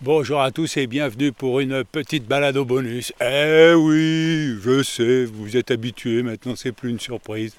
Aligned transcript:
Bonjour 0.00 0.40
à 0.40 0.52
tous 0.52 0.76
et 0.76 0.86
bienvenue 0.86 1.32
pour 1.32 1.58
une 1.58 1.82
petite 1.82 2.24
balade 2.24 2.56
au 2.56 2.64
bonus. 2.64 3.12
Eh 3.20 3.72
oui, 3.74 4.54
je 4.62 4.82
sais, 4.84 5.24
vous 5.24 5.56
êtes 5.56 5.72
habitués, 5.72 6.22
maintenant 6.22 6.54
c'est 6.54 6.70
plus 6.70 6.90
une 6.90 7.00
surprise. 7.00 7.54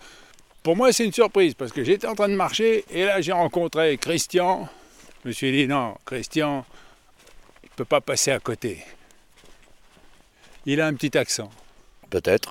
Pour 0.64 0.78
moi 0.78 0.94
c'est 0.94 1.04
une 1.06 1.12
surprise 1.12 1.54
parce 1.54 1.74
que 1.74 1.84
j'étais 1.84 2.08
en 2.08 2.16
train 2.16 2.30
de 2.30 2.36
marcher 2.36 2.86
et 2.92 3.04
là 3.04 3.20
j'ai 3.20 3.34
rencontré 3.34 3.98
Christian. 3.98 4.70
Je 5.24 5.28
me 5.30 5.34
suis 5.34 5.52
dit 5.52 5.68
non, 5.68 5.96
Christian, 6.06 6.66
il 7.64 7.68
ne 7.68 7.76
peut 7.76 7.84
pas 7.86 8.00
passer 8.00 8.32
à 8.32 8.40
côté. 8.40 8.86
Il 10.66 10.80
a 10.80 10.88
un 10.88 10.94
petit 10.94 11.18
accent. 11.18 11.50
Peut-être. 12.10 12.50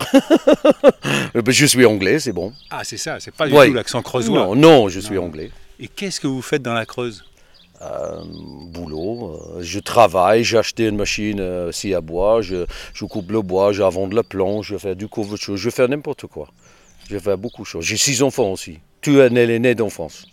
je 1.49 1.67
suis 1.67 1.87
anglais, 1.87 2.19
c'est 2.19 2.33
bon. 2.33 2.53
Ah 2.71 2.85
c'est 2.85 2.99
ça, 2.99 3.21
c'est 3.21 3.35
pas 3.35 3.49
du 3.49 3.55
Ouais. 3.55 3.69
tout 3.69 3.73
l'accent 3.75 4.03
creusois. 4.03 4.39
Non, 4.39 4.55
non, 4.55 4.89
je 4.91 5.01
suis 5.01 5.15
Non. 5.15 5.25
anglais. 5.25 5.51
Et 5.81 5.89
qu'est-ce 5.89 6.21
que 6.21 6.27
vous 6.27 6.43
faites 6.43 6.63
dans 6.63 6.75
la 6.75 6.85
Creuse? 6.85 7.25
Euh, 7.81 8.23
boulot, 8.67 9.39
euh, 9.57 9.63
je 9.63 9.79
travaille, 9.79 10.43
j'ai 10.43 10.59
acheté 10.59 10.87
une 10.89 10.97
machine 10.97 11.39
euh, 11.39 11.71
scie 11.71 11.95
à 11.95 12.01
bois, 12.01 12.43
je, 12.43 12.67
je 12.93 13.05
coupe 13.05 13.31
le 13.31 13.41
bois, 13.41 13.73
j'avance 13.73 14.13
le 14.13 14.25
plomb, 14.25 14.63
je 14.63 14.77
fais 14.77 14.97
du 14.97 15.07
couverture, 15.07 15.57
je 15.57 15.71
fais 15.71 15.87
n'importe 15.87 16.27
quoi. 16.27 16.49
Je 17.09 17.19
fais 17.19 17.37
beaucoup 17.37 17.63
de 17.63 17.69
choses. 17.69 17.85
J'ai 17.85 17.97
six 17.97 18.23
enfants 18.23 18.51
aussi. 18.51 18.81
Tu 19.01 19.21
es 19.21 19.31
né, 19.31 19.47
les 19.47 19.61
nés 19.61 19.77
d'enfance. 19.77 20.27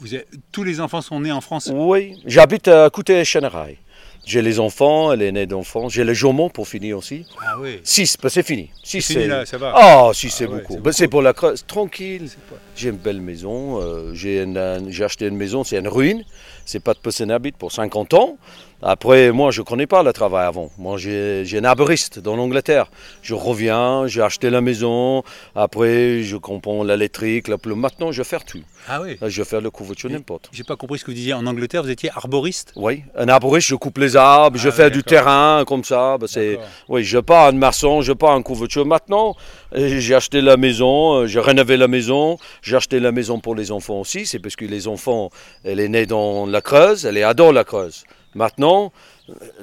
vous 0.00 0.08
Tous 0.50 0.64
les 0.64 0.80
enfants 0.80 1.00
sont 1.00 1.20
nés 1.20 1.30
en 1.30 1.40
France? 1.40 1.70
Oui, 1.72 2.20
j'habite 2.26 2.66
à 2.66 2.90
côté 2.90 3.24
Chenerai. 3.24 3.78
J'ai 4.24 4.42
les 4.42 4.60
enfants, 4.60 5.12
les 5.14 5.32
nés 5.32 5.46
d'enfants. 5.46 5.88
J'ai 5.88 6.04
le 6.04 6.12
jumon 6.14 6.50
pour 6.50 6.68
finir 6.68 6.98
aussi. 6.98 7.24
Ah 7.44 7.56
oui. 7.58 7.80
Six, 7.82 8.16
ben, 8.22 8.28
c'est 8.28 8.42
fini. 8.46 8.70
Six, 8.84 9.02
C'est 9.02 9.14
fini 9.14 9.26
là, 9.26 9.44
ça 9.46 9.58
va. 9.58 9.72
Ah, 9.74 10.10
si, 10.14 10.30
c'est 10.30 10.46
ouais, 10.46 10.58
beaucoup. 10.60 10.74
c'est 10.74 10.82
Ben, 10.82 10.92
c'est 10.92 11.08
pour 11.08 11.22
la 11.22 11.32
creuse. 11.32 11.64
Tranquille. 11.66 12.28
pas- 12.48 12.56
J'ai 12.76 12.90
une 12.90 12.96
belle 12.96 13.20
maison. 13.20 13.80
euh, 13.80 14.12
j'ai, 14.14 14.42
une- 14.42 14.56
un- 14.58 14.90
j'ai 14.90 15.04
acheté 15.04 15.26
une 15.26 15.36
maison, 15.36 15.64
c'est 15.64 15.78
une 15.78 15.88
ruine. 15.88 16.22
C'est 16.70 16.78
pas 16.78 16.94
de 16.94 17.00
personne 17.00 17.32
habite 17.32 17.56
pour 17.56 17.72
50 17.72 18.14
ans. 18.14 18.38
Après, 18.82 19.30
moi, 19.30 19.50
je 19.50 19.60
connais 19.60 19.86
pas 19.86 20.02
le 20.02 20.12
travail 20.12 20.46
avant. 20.46 20.70
Moi, 20.78 20.96
j'ai, 20.96 21.44
un 21.54 21.64
arboriste 21.64 22.18
dans 22.18 22.34
l'Angleterre. 22.34 22.86
Je 23.22 23.34
reviens, 23.34 24.06
j'ai 24.06 24.22
acheté 24.22 24.48
la 24.48 24.62
maison. 24.62 25.22
Après, 25.54 26.22
je 26.22 26.36
comprends 26.36 26.82
l'électrique, 26.82 27.48
la 27.48 27.58
plume. 27.58 27.80
Maintenant, 27.80 28.10
je 28.10 28.22
fais 28.22 28.38
tout. 28.38 28.62
Ah 28.88 29.02
oui. 29.02 29.18
Je 29.20 29.42
fais 29.42 29.60
le 29.60 29.70
couverture 29.70 30.08
n'importe. 30.08 30.48
J'ai 30.52 30.64
pas 30.64 30.76
compris 30.76 30.98
ce 30.98 31.04
que 31.04 31.10
vous 31.10 31.14
disiez. 31.14 31.34
En 31.34 31.46
Angleterre, 31.46 31.82
vous 31.82 31.90
étiez 31.90 32.10
arboriste? 32.16 32.72
Oui, 32.76 33.02
un 33.14 33.28
arboriste, 33.28 33.68
je 33.68 33.74
coupe 33.74 33.98
les 33.98 34.16
arbres, 34.16 34.58
je 34.58 34.70
Ah 34.70 34.72
fais 34.72 34.90
du 34.90 35.02
terrain 35.02 35.64
comme 35.66 35.84
ça. 35.84 36.16
ben, 36.18 36.26
c'est, 36.26 36.58
oui, 36.88 37.04
je 37.04 37.18
pars 37.18 37.48
un 37.48 37.52
maçon, 37.52 38.00
je 38.00 38.14
pars 38.14 38.30
un 38.30 38.42
couverture. 38.42 38.86
Maintenant, 38.86 39.36
euh, 39.74 40.00
j'ai 40.00 40.14
acheté 40.14 40.40
la 40.40 40.56
maison, 40.56 41.16
euh, 41.16 41.26
j'ai 41.26 41.40
rénové 41.40 41.76
la 41.76 41.88
maison, 41.88 42.38
j'ai 42.62 42.76
acheté 42.76 42.98
la 42.98 43.12
maison 43.12 43.40
pour 43.40 43.54
les 43.54 43.70
enfants 43.70 44.00
aussi. 44.00 44.24
C'est 44.24 44.38
parce 44.38 44.56
que 44.56 44.64
les 44.64 44.88
enfants, 44.88 45.28
elle 45.64 45.80
est 45.80 45.88
née 45.88 46.06
dans 46.06 46.46
la 46.46 46.59
Creuse, 46.60 47.06
elle 47.06 47.16
est 47.16 47.22
adore 47.22 47.52
la 47.52 47.64
Creuse. 47.64 48.04
Maintenant, 48.34 48.92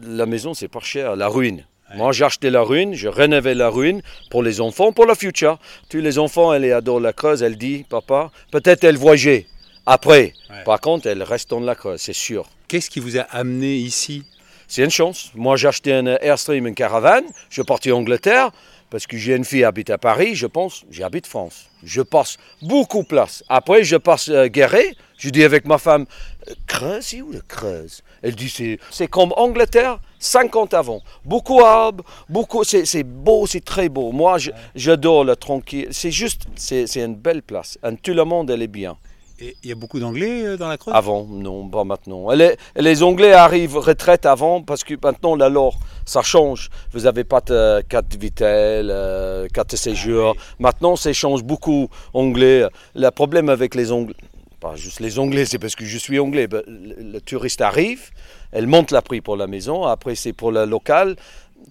la 0.02 0.26
maison, 0.26 0.54
c'est 0.54 0.68
pas 0.68 0.80
cher, 0.80 1.16
la 1.16 1.28
ruine. 1.28 1.66
Moi, 1.96 2.12
j'ai 2.12 2.26
acheté 2.26 2.50
la 2.50 2.62
ruine, 2.62 2.94
j'ai 2.94 3.08
rénové 3.08 3.54
la 3.54 3.70
ruine 3.70 4.02
pour 4.30 4.44
les 4.44 4.60
enfants, 4.60 4.92
pour 4.92 5.06
le 5.06 5.16
futur. 5.16 5.58
Tous 5.90 6.00
les 6.00 6.20
enfants, 6.20 6.54
elle 6.54 6.66
est 6.66 6.74
adore 6.74 7.00
la 7.00 7.14
Creuse, 7.14 7.42
elle 7.42 7.58
dit, 7.58 7.86
papa, 7.88 8.30
peut-être 8.52 8.84
elle 8.84 8.98
voyageait 8.98 9.46
après. 9.86 10.34
Ouais. 10.50 10.64
Par 10.66 10.82
contre, 10.82 11.08
elle 11.08 11.24
reste 11.24 11.50
dans 11.50 11.62
la 11.62 11.76
Creuse, 11.76 12.02
c'est 12.02 12.12
sûr. 12.12 12.46
Qu'est-ce 12.68 12.90
qui 12.90 13.00
vous 13.00 13.18
a 13.18 13.22
amené 13.22 13.76
ici? 13.76 14.24
C'est 14.68 14.84
une 14.84 14.92
chance. 14.92 15.32
Moi, 15.34 15.56
j'ai 15.56 15.70
acheté 15.70 15.94
un 15.94 16.06
Airstream, 16.06 16.68
une 16.68 16.76
caravane. 16.76 17.24
Je 17.50 17.54
suis 17.54 17.64
parti 17.64 17.90
en 17.90 18.00
Angleterre 18.00 18.52
parce 18.90 19.08
que 19.08 19.18
j'ai 19.18 19.36
une 19.36 19.44
fille 19.44 19.60
qui 19.60 19.64
habite 19.64 19.90
à 19.90 19.98
Paris. 19.98 20.36
Je 20.36 20.48
pense, 20.48 20.86
j'habite 20.90 21.28
France. 21.28 21.70
Je 21.84 22.02
passe 22.02 22.38
beaucoup 22.62 23.04
de 23.04 23.08
place. 23.08 23.44
Après, 23.50 23.84
je 23.84 23.98
passe 23.98 24.30
euh, 24.30 24.48
Guéret. 24.48 24.96
Je 25.18 25.30
dis 25.30 25.44
avec 25.44 25.66
ma 25.66 25.78
femme, 25.78 26.06
euh, 26.48 26.54
Creuse, 26.68 27.06
c'est 27.06 27.22
où 27.22 27.32
le 27.32 27.42
Creuse? 27.42 28.02
Elle 28.22 28.36
dit, 28.36 28.50
c'est, 28.50 28.80
c'est 28.92 29.08
comme 29.08 29.34
Angleterre, 29.36 30.00
50 30.20 30.74
avant. 30.74 31.02
Beaucoup 31.26 31.60
d'arbres, 31.60 32.04
beaucoup, 32.30 32.64
c'est, 32.64 32.86
c'est 32.86 33.04
beau, 33.04 33.46
c'est 33.48 33.64
très 33.64 33.90
beau. 33.90 34.12
Moi, 34.12 34.38
j'adore 34.76 35.24
le 35.24 35.36
tranquille. 35.36 35.88
C'est 35.92 36.12
juste, 36.12 36.44
c'est, 36.56 36.88
c'est 36.88 37.04
une 37.04 37.16
belle 37.16 37.42
place. 37.42 37.78
Et 37.84 37.96
tout 37.98 38.14
le 38.14 38.24
monde, 38.24 38.50
elle 38.52 38.62
est 38.62 38.68
bien. 38.68 38.98
Il 39.40 39.54
y 39.70 39.72
a 39.72 39.76
beaucoup 39.76 40.00
d'anglais 40.00 40.46
euh, 40.46 40.58
dans 40.58 40.68
la 40.68 40.78
Creuse 40.78 40.96
Avant, 40.96 41.26
non, 41.30 41.68
pas 41.70 41.84
maintenant. 41.84 42.32
Les, 42.32 42.56
les 42.76 43.04
Anglais 43.04 43.34
arrivent 43.34 43.78
retraite 43.78 44.26
avant 44.26 44.64
parce 44.64 44.84
que 44.84 44.96
maintenant 45.02 45.36
la 45.36 45.48
loi, 45.50 45.72
ça 46.06 46.24
change. 46.24 46.70
Vous 46.92 47.02
n'avez 47.02 47.24
pas 47.24 47.42
de 47.42 47.82
carte 47.82 48.16
vitale, 48.16 49.48
carte 49.54 49.72
de 49.72 49.76
séjour. 49.78 50.36
Maintenant, 50.58 50.96
ça 50.96 51.14
change 51.14 51.44
beaucoup 51.44 51.90
anglais. 52.14 52.66
Le 52.96 53.10
problème 53.12 53.50
avec 53.50 53.76
les 53.76 53.92
Anglais, 53.92 54.16
pas 54.60 54.76
juste 54.76 55.02
les 55.02 55.20
Anglais, 55.20 55.46
c'est 55.46 55.60
parce 55.60 55.76
que 55.76 55.86
je 55.86 55.98
suis 56.00 56.18
anglais. 56.18 56.48
ben, 56.48 56.64
Le, 56.66 57.12
le 57.12 57.22
touriste 57.22 57.62
arrive, 57.62 58.10
elle 58.52 58.66
monte 58.66 58.90
la 58.90 59.04
prix 59.04 59.22
pour 59.22 59.38
la 59.38 59.46
maison, 59.46 59.84
après 59.84 60.16
c'est 60.16 60.34
pour 60.34 60.52
le 60.52 60.66
local. 60.66 61.16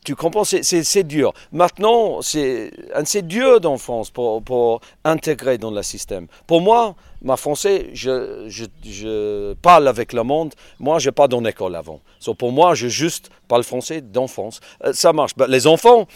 Tu 0.04 0.14
comprends, 0.14 0.44
c'est- 0.44 1.02
dur. 1.04 1.32
Maintenant, 1.52 2.20
c'est 2.22 2.70
c'est 3.04 3.26
dur 3.26 3.60
dans 3.60 3.76
France 3.76 4.10
pour, 4.10 4.42
pour 4.42 4.80
intégrer 5.04 5.58
dans 5.58 5.70
le 5.72 5.82
système. 5.82 6.26
Pour 6.46 6.60
moi, 6.60 6.94
ma 7.22 7.36
français, 7.36 7.90
je, 7.92 8.44
je, 8.48 8.64
je 8.84 9.54
parle 9.54 9.88
avec 9.88 10.12
le 10.12 10.22
monde. 10.22 10.54
Moi, 10.78 10.98
je 11.00 11.08
n'ai 11.08 11.12
pas 11.12 11.26
dans 11.28 11.40
l'école 11.40 11.74
avant. 11.74 12.00
So, 12.20 12.34
pour 12.34 12.52
moi, 12.52 12.74
je 12.74 12.86
juste 12.88 13.30
parle 13.48 13.64
français 13.64 14.00
d'enfance. 14.00 14.60
Euh, 14.84 14.92
ça 14.92 15.12
marche. 15.12 15.34
Ben, 15.36 15.46
les 15.48 15.66
enfants, 15.66 16.06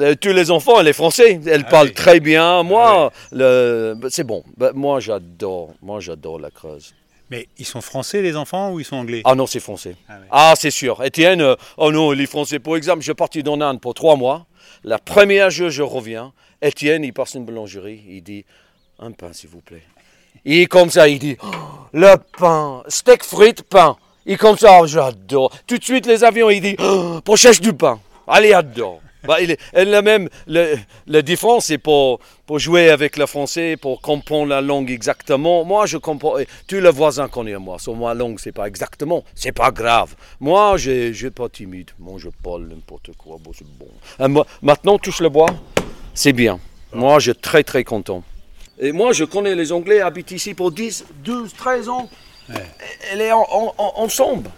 euh, 0.00 0.14
tous 0.18 0.32
les 0.32 0.50
enfants, 0.50 0.80
les 0.80 0.92
Français, 0.94 1.40
elles 1.46 1.64
Ah 1.66 1.70
parlent 1.70 1.88
oui. 1.88 1.94
très 1.94 2.20
bien. 2.20 2.62
Moi, 2.62 3.10
le- 3.32 3.94
ben, 3.98 4.08
c'est 4.10 4.24
bon. 4.24 4.42
Ben, 4.56 4.72
moi, 4.74 5.00
j'adore. 5.00 5.70
Moi, 5.82 6.00
j'adore 6.00 6.38
la 6.38 6.50
Creuse. 6.50 6.94
Mais 7.30 7.46
ils 7.58 7.64
sont 7.64 7.80
français 7.80 8.22
les 8.22 8.36
enfants 8.36 8.72
ou 8.72 8.80
ils 8.80 8.84
sont 8.84 8.96
anglais? 8.96 9.22
Ah 9.24 9.34
non, 9.36 9.46
c'est 9.46 9.60
français. 9.60 9.96
Ah 10.08 10.14
ouais. 10.14 10.26
Ah, 10.30 10.54
c'est 10.56 10.72
sûr. 10.72 11.02
Étienne, 11.04 11.40
euh, 11.40 11.54
oh 11.76 11.92
non, 11.92 12.10
les 12.10 12.26
Français, 12.26 12.58
par 12.58 12.76
exemple, 12.76 13.00
je 13.00 13.04
suis 13.04 13.14
parti 13.14 13.42
dans 13.42 13.60
Inde 13.60 13.80
pour 13.80 13.94
trois 13.94 14.16
mois. 14.16 14.46
La 14.82 14.98
première 14.98 15.50
jour, 15.50 15.70
je 15.70 15.82
reviens. 15.82 16.32
Étienne, 16.60 17.04
il 17.04 17.12
passe 17.12 17.34
une 17.34 17.44
boulangerie. 17.44 18.02
Il 18.08 18.22
dit 18.22 18.44
Un 18.98 19.12
pain, 19.12 19.32
s'il 19.32 19.48
vous 19.48 19.60
plaît. 19.60 19.82
Il 20.44 20.58
est 20.58 20.66
comme 20.66 20.90
ça, 20.90 21.08
il 21.08 21.18
dit 21.20 21.36
Oh, 21.42 21.48
Le 21.92 22.16
pain, 22.36 22.82
steak 22.88 23.22
frites, 23.22 23.62
pain. 23.62 23.96
Il 24.26 24.32
est 24.32 24.36
comme 24.36 24.58
ça, 24.58 24.80
oh, 24.80 24.86
j'adore. 24.86 25.52
Tout 25.66 25.78
de 25.78 25.84
suite, 25.84 26.06
les 26.06 26.24
avions, 26.24 26.50
il 26.50 26.60
dit 26.60 26.76
oh, 26.80 27.20
Pour 27.24 27.36
chercher 27.36 27.60
du 27.60 27.72
pain. 27.72 28.00
Allez, 28.26 28.52
adore. 28.52 29.00
Bah, 29.24 29.40
il 29.40 29.50
est, 29.52 29.60
elle 29.72 29.94
a 29.94 30.02
même, 30.02 30.28
le- 30.46 30.76
la 31.06 31.22
différence, 31.22 31.66
c'est 31.66 31.78
pour, 31.78 32.20
pour 32.46 32.58
jouer 32.58 32.90
avec 32.90 33.16
le 33.16 33.26
français, 33.26 33.76
pour 33.76 34.00
comprendre 34.00 34.48
la 34.48 34.60
langue 34.60 34.90
exactement. 34.90 35.64
Moi, 35.64 35.86
je 35.86 35.98
comprends. 35.98 36.38
et 36.38 36.46
Tous 36.66 36.80
les 36.80 36.90
voisins 36.90 37.28
connaissent 37.28 37.58
moi. 37.58 37.78
Sur 37.78 37.94
ma 37.96 38.14
langue, 38.14 38.38
c'est 38.38 38.52
pas 38.52 38.66
exactement. 38.66 39.22
C'est 39.34 39.52
pas 39.52 39.70
grave. 39.70 40.14
Moi, 40.40 40.76
je 40.78 41.12
suis 41.12 41.30
pas 41.30 41.48
timide. 41.48 41.90
Moi, 41.98 42.14
je 42.18 42.28
parle 42.42 42.66
n'importe 42.68 43.10
quoi. 43.18 43.36
Bon, 43.42 43.50
c'est 43.56 43.66
bon. 43.78 43.88
Ah, 44.18 44.28
moi, 44.28 44.46
maintenant, 44.62 44.98
touche 44.98 45.20
le 45.20 45.28
bois. 45.28 45.48
C'est 46.14 46.32
bien. 46.32 46.58
Moi, 46.92 47.18
je 47.18 47.30
suis 47.32 47.40
très, 47.40 47.62
très 47.62 47.84
content. 47.84 48.22
Et 48.78 48.92
moi, 48.92 49.12
je 49.12 49.24
connais 49.24 49.54
les 49.54 49.72
Anglais, 49.72 50.00
habitent 50.00 50.30
ici 50.30 50.54
pour 50.54 50.72
10, 50.72 51.04
12, 51.22 51.52
13 51.54 51.88
ans. 51.88 52.08
Elle 53.12 53.20
est 53.20 53.30
en- 53.32 53.46
en- 53.50 53.74
en- 53.78 53.92
ensemble. 53.96 54.50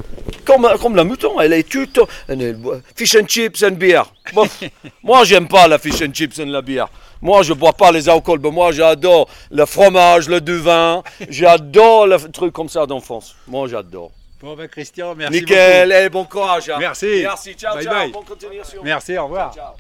Comme, 0.45 0.69
comme 0.81 0.97
la 0.97 1.05
mouton, 1.05 1.41
elle 1.41 1.53
est 1.53 1.69
toute. 1.69 2.01
elle 2.29 2.43
est- 2.43 2.57
fish 2.97 3.15
and 3.17 3.27
chips 3.27 3.63
and 3.63 3.73
beer. 3.73 4.03
Bon, 4.33 4.47
moi, 5.03 5.25
j'aime 5.25 5.49
pas 5.49 5.69
la 5.69 5.79
fish 5.79 6.03
and 6.03 6.13
chips 6.13 6.39
and 6.41 6.47
la 6.47 6.63
bière. 6.63 6.89
Moi, 7.21 7.43
je 7.43 7.53
bois 7.53 7.73
pas 7.73 7.93
les 7.93 8.09
alcools, 8.09 8.41
mais 8.43 8.51
moi, 8.51 8.73
j'adore 8.73 9.29
le 9.51 9.65
fromage, 9.67 10.29
le 10.29 10.41
du 10.41 10.59
vin. 10.59 11.03
J'adore 11.29 12.07
le 12.09 12.19
truc 12.31 12.53
comme 12.53 12.69
ça 12.69 12.85
d'enfance. 12.87 13.37
Moi, 13.47 13.69
j'adore. 13.69 14.11
Bon 14.41 14.57
ben 14.57 14.67
Christian, 14.67 15.15
merci 15.15 15.39
Nickel, 15.39 15.93
et 15.93 16.09
bon 16.09 16.25
courage. 16.25 16.69
hein. 16.69 16.77
Merci. 16.81 17.21
Merci, 17.23 17.55
ciao, 17.55 17.77
Bye 17.77 17.85
ciao. 17.85 17.95
bye. 17.95 18.11
Bonne 18.11 18.25
continuation. 18.25 18.81
Merci, 18.83 19.17
au 19.17 19.25
revoir. 19.25 19.55
Ciao. 19.55 19.75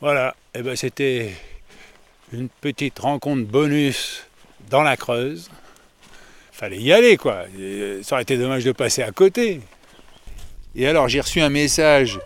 Voilà, 0.00 0.34
et 0.54 0.62
ben 0.62 0.74
c'était 0.76 1.32
une 2.32 2.48
petite 2.48 2.98
rencontre 3.00 3.42
bonus 3.46 4.24
dans 4.70 4.82
la 4.82 4.96
Creuse. 4.96 5.50
Fallait 6.60 6.76
y 6.76 6.92
aller 6.92 7.16
quoi. 7.16 7.46
Euh, 7.58 8.02
Ça 8.02 8.16
aurait 8.16 8.22
été 8.22 8.36
dommage 8.36 8.64
de 8.64 8.72
passer 8.72 9.02
à 9.02 9.12
côté. 9.12 9.62
Et 10.74 10.86
alors 10.86 11.08
j'ai 11.08 11.22
reçu 11.22 11.40
un 11.40 11.48
message 11.48 12.20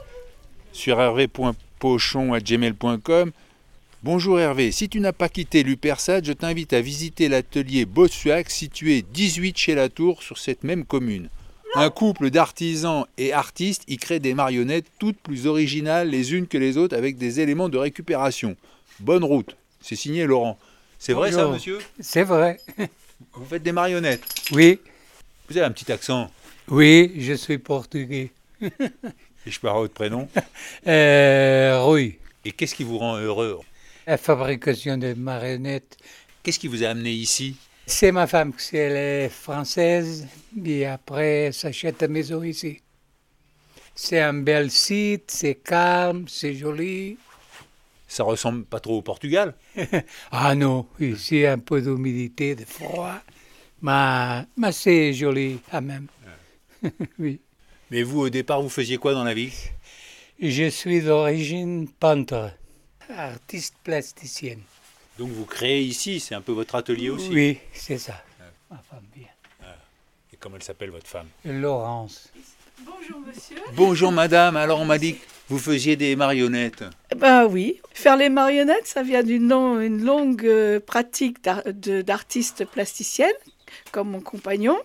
sur 0.72 1.00
hervé.pochon@gmail.com 1.00 3.30
Bonjour 4.02 4.40
Hervé, 4.40 4.72
si 4.72 4.88
tu 4.88 4.98
n'as 4.98 5.12
pas 5.12 5.28
quitté 5.28 5.62
l'Upersat, 5.62 6.24
je 6.24 6.32
t'invite 6.32 6.72
à 6.72 6.80
visiter 6.80 7.28
l'atelier 7.28 7.84
Bossuac 7.84 8.50
situé 8.50 9.04
18 9.08 9.56
chez 9.56 9.76
la 9.76 9.88
Tour 9.88 10.24
sur 10.24 10.38
cette 10.38 10.64
même 10.64 10.84
commune. 10.84 11.28
Un 11.76 11.90
couple 11.90 12.30
d'artisans 12.30 13.06
et 13.16 13.32
artistes 13.32 13.84
y 13.86 13.98
crée 13.98 14.18
des 14.18 14.34
marionnettes 14.34 14.86
toutes 14.98 15.18
plus 15.18 15.46
originales 15.46 16.10
les 16.10 16.34
unes 16.34 16.48
que 16.48 16.58
les 16.58 16.76
autres 16.76 16.96
avec 16.96 17.18
des 17.18 17.38
éléments 17.38 17.68
de 17.68 17.78
récupération. 17.78 18.56
Bonne 18.98 19.22
route. 19.22 19.56
C'est 19.80 19.94
signé 19.94 20.26
Laurent. 20.26 20.58
C'est 20.98 21.12
vrai 21.12 21.30
ça, 21.30 21.46
monsieur? 21.46 21.78
C'est 22.00 22.24
vrai. 22.24 22.58
Vous 23.32 23.44
faites 23.44 23.62
des 23.62 23.72
marionnettes. 23.72 24.24
Oui, 24.52 24.80
Vous 25.48 25.56
avez 25.56 25.66
un 25.66 25.70
petit 25.72 25.90
accent. 25.92 26.30
oui, 26.68 27.12
je 27.18 27.34
suis 27.34 27.58
portugais. 27.58 28.30
Et 28.60 29.50
je 29.50 29.60
parle 29.60 29.80
votre 29.80 29.94
prénom. 29.94 30.28
Euh, 30.86 31.84
oui, 31.90 32.18
Et 32.44 32.52
qu'est-ce 32.52 32.74
qui 32.74 32.84
vous 32.84 32.98
rend 32.98 33.16
heureux? 33.16 33.60
La 34.06 34.16
fabrication 34.18 34.96
de 34.98 35.14
marionnettes. 35.14 35.96
Qu'est-ce 36.42 36.58
qui 36.58 36.68
vous 36.68 36.82
a 36.84 36.88
amené 36.88 37.10
ici? 37.10 37.56
C'est 37.86 38.12
ma 38.12 38.26
femme, 38.26 38.52
qui 38.54 38.76
elle 38.76 38.96
est 38.96 39.28
française, 39.28 40.26
et 40.64 40.86
après, 40.86 41.44
elle 41.46 41.54
s'achète 41.54 42.02
une 42.02 42.12
maison 42.12 42.42
ici. 42.42 42.80
C'est 43.94 44.20
un 44.20 44.34
bel 44.34 44.70
site, 44.70 45.30
c'est 45.30 45.54
calme, 45.56 46.24
c'est 46.28 46.54
joli. 46.54 47.16
Ça 48.14 48.22
ressemble 48.22 48.64
pas 48.64 48.78
trop 48.78 48.98
au 48.98 49.02
Portugal 49.02 49.56
Ah 50.30 50.54
non, 50.54 50.86
ici, 51.00 51.44
un 51.44 51.58
peu 51.58 51.82
d'humidité, 51.82 52.54
de 52.54 52.64
froid, 52.64 53.16
mais, 53.82 54.42
mais 54.56 54.70
c'est 54.70 55.12
joli 55.12 55.58
quand 55.68 55.82
même. 55.82 56.06
oui. 57.18 57.40
Mais 57.90 58.04
vous, 58.04 58.20
au 58.20 58.28
départ, 58.28 58.62
vous 58.62 58.68
faisiez 58.68 58.98
quoi 58.98 59.14
dans 59.14 59.24
la 59.24 59.34
vie? 59.34 59.52
Je 60.40 60.68
suis 60.70 61.02
d'origine 61.02 61.88
peintre, 61.88 62.52
artiste 63.08 63.74
plasticienne. 63.82 64.62
Donc 65.18 65.30
vous 65.30 65.44
créez 65.44 65.82
ici, 65.82 66.20
c'est 66.20 66.36
un 66.36 66.40
peu 66.40 66.52
votre 66.52 66.76
atelier 66.76 67.10
aussi? 67.10 67.30
Oui, 67.30 67.58
c'est 67.72 67.98
ça. 67.98 68.22
Ma 68.70 68.78
femme 68.78 69.02
vient. 69.16 69.26
Et 70.32 70.36
comment 70.36 70.54
elle 70.54 70.62
s'appelle 70.62 70.90
votre 70.90 71.08
femme? 71.08 71.26
Laurence. 71.44 72.28
Bonjour 72.80 73.20
monsieur. 73.20 73.56
Bonjour 73.76 74.12
madame, 74.12 74.56
alors 74.56 74.80
on 74.80 74.84
m'a 74.84 74.98
dit 74.98 75.14
que 75.14 75.20
vous 75.48 75.58
faisiez 75.58 75.96
des 75.96 76.16
marionnettes. 76.16 76.84
Ben 77.16 77.46
oui, 77.46 77.80
faire 77.92 78.16
les 78.16 78.28
marionnettes, 78.28 78.86
ça 78.86 79.02
vient 79.02 79.22
d'une 79.22 79.48
long- 79.48 79.80
une 79.80 80.04
longue 80.04 80.44
euh, 80.44 80.80
pratique 80.80 81.38
d'artiste 81.42 82.64
plasticienne, 82.64 83.32
comme 83.92 84.10
mon 84.10 84.20
compagnon. 84.20 84.76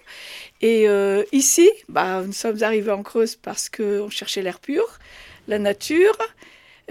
Et 0.62 0.88
euh, 0.88 1.24
ici, 1.32 1.70
bah, 1.88 2.22
nous 2.26 2.34
sommes 2.34 2.62
arrivés 2.64 2.92
en 2.92 3.04
Creuse 3.04 3.36
parce 3.36 3.70
qu'on 3.70 4.10
cherchait 4.10 4.42
l'air 4.42 4.60
pur, 4.60 4.84
la 5.48 5.60
nature. 5.60 6.18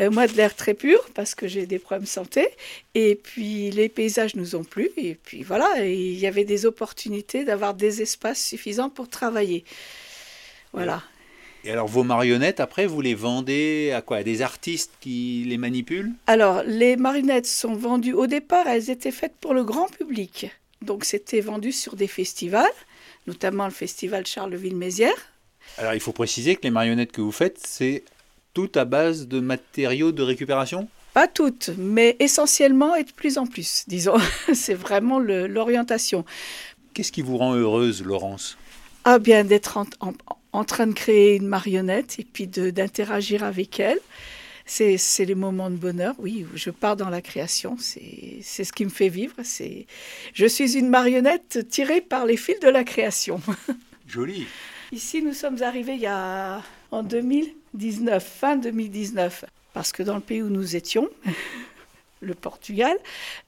Euh, 0.00 0.11
moi, 0.11 0.29
de 0.29 0.35
l'air 0.35 0.55
très 0.55 0.75
pur 0.75 1.09
parce 1.15 1.35
que 1.35 1.49
j'ai 1.49 1.67
des 1.67 1.81
problèmes 1.81 2.05
de 2.05 2.09
santé. 2.09 2.49
Et 2.95 3.17
puis, 3.17 3.71
les 3.71 3.89
paysages 3.89 4.37
nous 4.37 4.55
ont 4.55 4.62
plu. 4.62 4.91
Et 4.97 5.17
puis, 5.17 5.43
voilà, 5.43 5.85
il 5.85 6.19
y 6.19 6.27
avait 6.29 6.45
des 6.45 6.67
opportunités 6.67 7.45
d'avoir 7.45 7.75
des 7.75 8.00
espaces 8.00 8.45
suffisants 8.45 8.91
pour 8.91 9.09
travailler. 9.09 9.65
Voilà. 10.73 11.03
Et 11.65 11.70
alors 11.70 11.88
vos 11.88 12.05
marionnettes, 12.05 12.61
après, 12.61 12.87
vous 12.87 13.00
les 13.00 13.15
vendez 13.15 13.93
à 13.94 14.00
quoi? 14.00 14.19
À 14.19 14.23
des 14.23 14.43
artistes 14.43 14.93
qui 15.00 15.44
les 15.47 15.59
manipulent? 15.59 16.12
Alors, 16.26 16.62
les 16.65 16.97
marionnettes 16.97 17.47
sont 17.47 17.75
vendues 17.75 18.12
au 18.12 18.26
départ, 18.26 18.67
elles 18.67 18.91
étaient 18.91 19.11
faites 19.11 19.35
pour 19.41 19.55
le 19.55 19.65
grand 19.65 19.88
public. 19.88 20.50
Donc, 20.82 21.05
c'était 21.05 21.41
vendu 21.41 21.73
sur 21.73 21.97
des 21.97 22.06
festivals, 22.06 22.70
notamment 23.26 23.65
le 23.65 23.73
festival 23.73 24.25
Charleville-Mézières. 24.26 25.32
Alors 25.76 25.94
il 25.94 26.00
faut 26.00 26.12
préciser 26.12 26.56
que 26.56 26.62
les 26.62 26.71
marionnettes 26.71 27.12
que 27.12 27.21
vous 27.21 27.32
faites, 27.32 27.59
c'est 27.64 28.03
tout 28.55 28.71
à 28.75 28.85
base 28.85 29.29
de 29.29 29.38
matériaux 29.41 30.12
de 30.12 30.23
récupération? 30.23 30.88
Pas 31.14 31.29
toutes, 31.29 31.71
mais 31.76 32.17
essentiellement 32.21 32.94
et 32.94 33.05
de 33.05 33.12
plus 33.12 33.38
en 33.38 33.47
plus, 33.47 33.85
disons. 33.88 34.17
C'est 34.55 34.75
vraiment 34.75 35.19
l'orientation. 35.19 36.25
Qu'est-ce 36.94 37.12
qui 37.12 37.23
vous 37.23 37.37
rend 37.37 37.55
heureuse, 37.55 38.03
Laurence? 38.03 38.56
Ah 39.05 39.19
bien, 39.19 39.44
d'être 39.44 39.76
en, 39.76 39.85
en- 40.00 40.12
en 40.59 40.65
train 40.65 40.89
de 40.89 40.93
créer 40.93 41.37
une 41.37 41.47
marionnette 41.47 42.19
et 42.19 42.25
puis 42.25 42.47
d'interagir 42.47 43.45
avec 43.45 43.79
elle. 43.79 44.01
C'est 44.67 45.25
les 45.25 45.35
moments 45.35 45.71
de 45.71 45.77
bonheur, 45.77 46.15
oui, 46.19 46.45
où 46.45 46.57
je 46.57 46.69
pars 46.69 46.97
dans 46.97 47.09
la 47.09 47.23
création, 47.23 47.77
c'est 47.79 48.43
ce 48.43 48.71
qui 48.71 48.85
me 48.85 48.91
fait 48.91 49.09
vivre. 49.09 49.35
Je 50.35 50.47
suis 50.47 50.77
une 50.77 50.91
marionnette 50.91 51.67
tirée 51.71 52.03
par 52.03 52.27
les 52.27 52.37
fils 52.37 52.61
de 52.61 52.69
la 52.69 52.85
création. 52.85 53.41
Joli. 54.07 54.47
Ici, 54.93 55.23
nous 55.23 55.33
sommes 55.33 55.63
arrivés 55.63 55.95
il 55.95 56.01
y 56.01 56.07
a 56.07 56.63
en 56.91 57.03
2019, 57.03 58.23
fin 58.23 58.57
2019, 58.57 59.47
parce 59.73 59.93
que 59.93 60.03
dans 60.03 60.17
le 60.17 60.21
pays 60.21 60.43
où 60.43 60.51
nous 60.51 60.77
étions, 60.77 61.09
le 62.21 62.35
Portugal, 62.35 62.97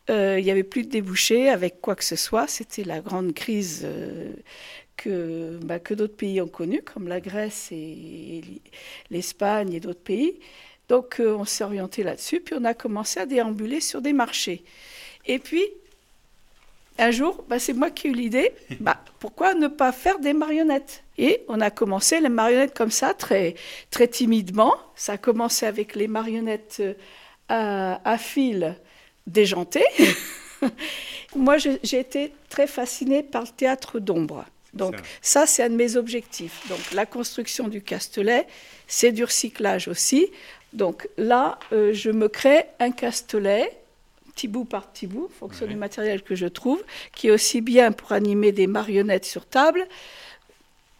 euh, 0.08 0.38
il 0.38 0.44
n'y 0.44 0.50
avait 0.50 0.62
plus 0.62 0.84
de 0.84 0.90
débouchés 0.90 1.50
avec 1.50 1.82
quoi 1.82 1.96
que 1.96 2.04
ce 2.04 2.16
soit. 2.16 2.46
C'était 2.46 2.84
la 2.84 3.00
grande 3.00 3.34
crise 3.34 3.82
euh, 3.84 4.32
que, 5.00 5.58
bah, 5.62 5.78
que 5.78 5.94
d'autres 5.94 6.16
pays 6.16 6.40
ont 6.42 6.48
connue, 6.48 6.82
comme 6.82 7.08
la 7.08 7.20
Grèce 7.20 7.68
et 7.72 8.42
l'Espagne 9.10 9.72
et 9.72 9.80
d'autres 9.80 10.02
pays. 10.02 10.38
Donc, 10.88 11.20
euh, 11.20 11.34
on 11.34 11.44
s'est 11.46 11.64
orienté 11.64 12.02
là-dessus, 12.02 12.40
puis 12.40 12.54
on 12.58 12.64
a 12.64 12.74
commencé 12.74 13.18
à 13.18 13.24
déambuler 13.26 13.80
sur 13.80 14.02
des 14.02 14.12
marchés. 14.12 14.62
Et 15.26 15.38
puis, 15.38 15.64
un 16.98 17.10
jour, 17.10 17.44
bah, 17.48 17.58
c'est 17.58 17.72
moi 17.72 17.90
qui 17.90 18.08
ai 18.08 18.10
eu 18.10 18.14
l'idée, 18.14 18.52
bah, 18.80 19.02
pourquoi 19.20 19.54
ne 19.54 19.68
pas 19.68 19.92
faire 19.92 20.18
des 20.18 20.34
marionnettes? 20.34 21.02
Et 21.16 21.44
on 21.48 21.60
a 21.62 21.70
commencé 21.70 22.20
les 22.20 22.28
marionnettes 22.28 22.74
comme 22.74 22.90
ça, 22.90 23.14
très, 23.14 23.54
très 23.90 24.08
timidement. 24.08 24.74
Ça 24.96 25.12
a 25.12 25.18
commencé 25.18 25.64
avec 25.64 25.94
les 25.94 26.08
marionnettes 26.08 26.78
euh, 26.80 26.94
à, 27.48 28.00
à 28.04 28.18
fil 28.18 28.76
déjanté. 29.26 29.82
moi, 31.36 31.56
j'ai 31.56 31.98
été 31.98 32.34
très 32.50 32.66
fascinée 32.66 33.22
par 33.22 33.42
le 33.42 33.48
théâtre 33.48 33.98
d'ombre. 33.98 34.44
Donc 34.74 34.96
ça, 35.20 35.46
c'est 35.46 35.62
un 35.62 35.70
de 35.70 35.74
mes 35.74 35.96
objectifs. 35.96 36.66
Donc 36.68 36.80
la 36.92 37.06
construction 37.06 37.68
du 37.68 37.82
castelet, 37.82 38.46
c'est 38.86 39.12
du 39.12 39.24
recyclage 39.24 39.88
aussi. 39.88 40.28
Donc 40.72 41.08
là, 41.16 41.58
euh, 41.72 41.92
je 41.92 42.10
me 42.10 42.28
crée 42.28 42.66
un 42.78 42.92
castelet 42.92 43.76
petit 44.34 44.48
bout 44.48 44.64
par 44.64 44.86
petit 44.86 45.06
bout, 45.06 45.24
en 45.24 45.38
fonction 45.38 45.66
Ouais. 45.66 45.72
du 45.72 45.76
matériel 45.76 46.22
que 46.22 46.34
je 46.34 46.46
trouve, 46.46 46.82
qui 47.14 47.28
est 47.28 47.30
aussi 47.30 47.60
bien 47.60 47.92
pour 47.92 48.12
animer 48.12 48.52
des 48.52 48.66
marionnettes 48.66 49.24
sur 49.26 49.44
table, 49.44 49.86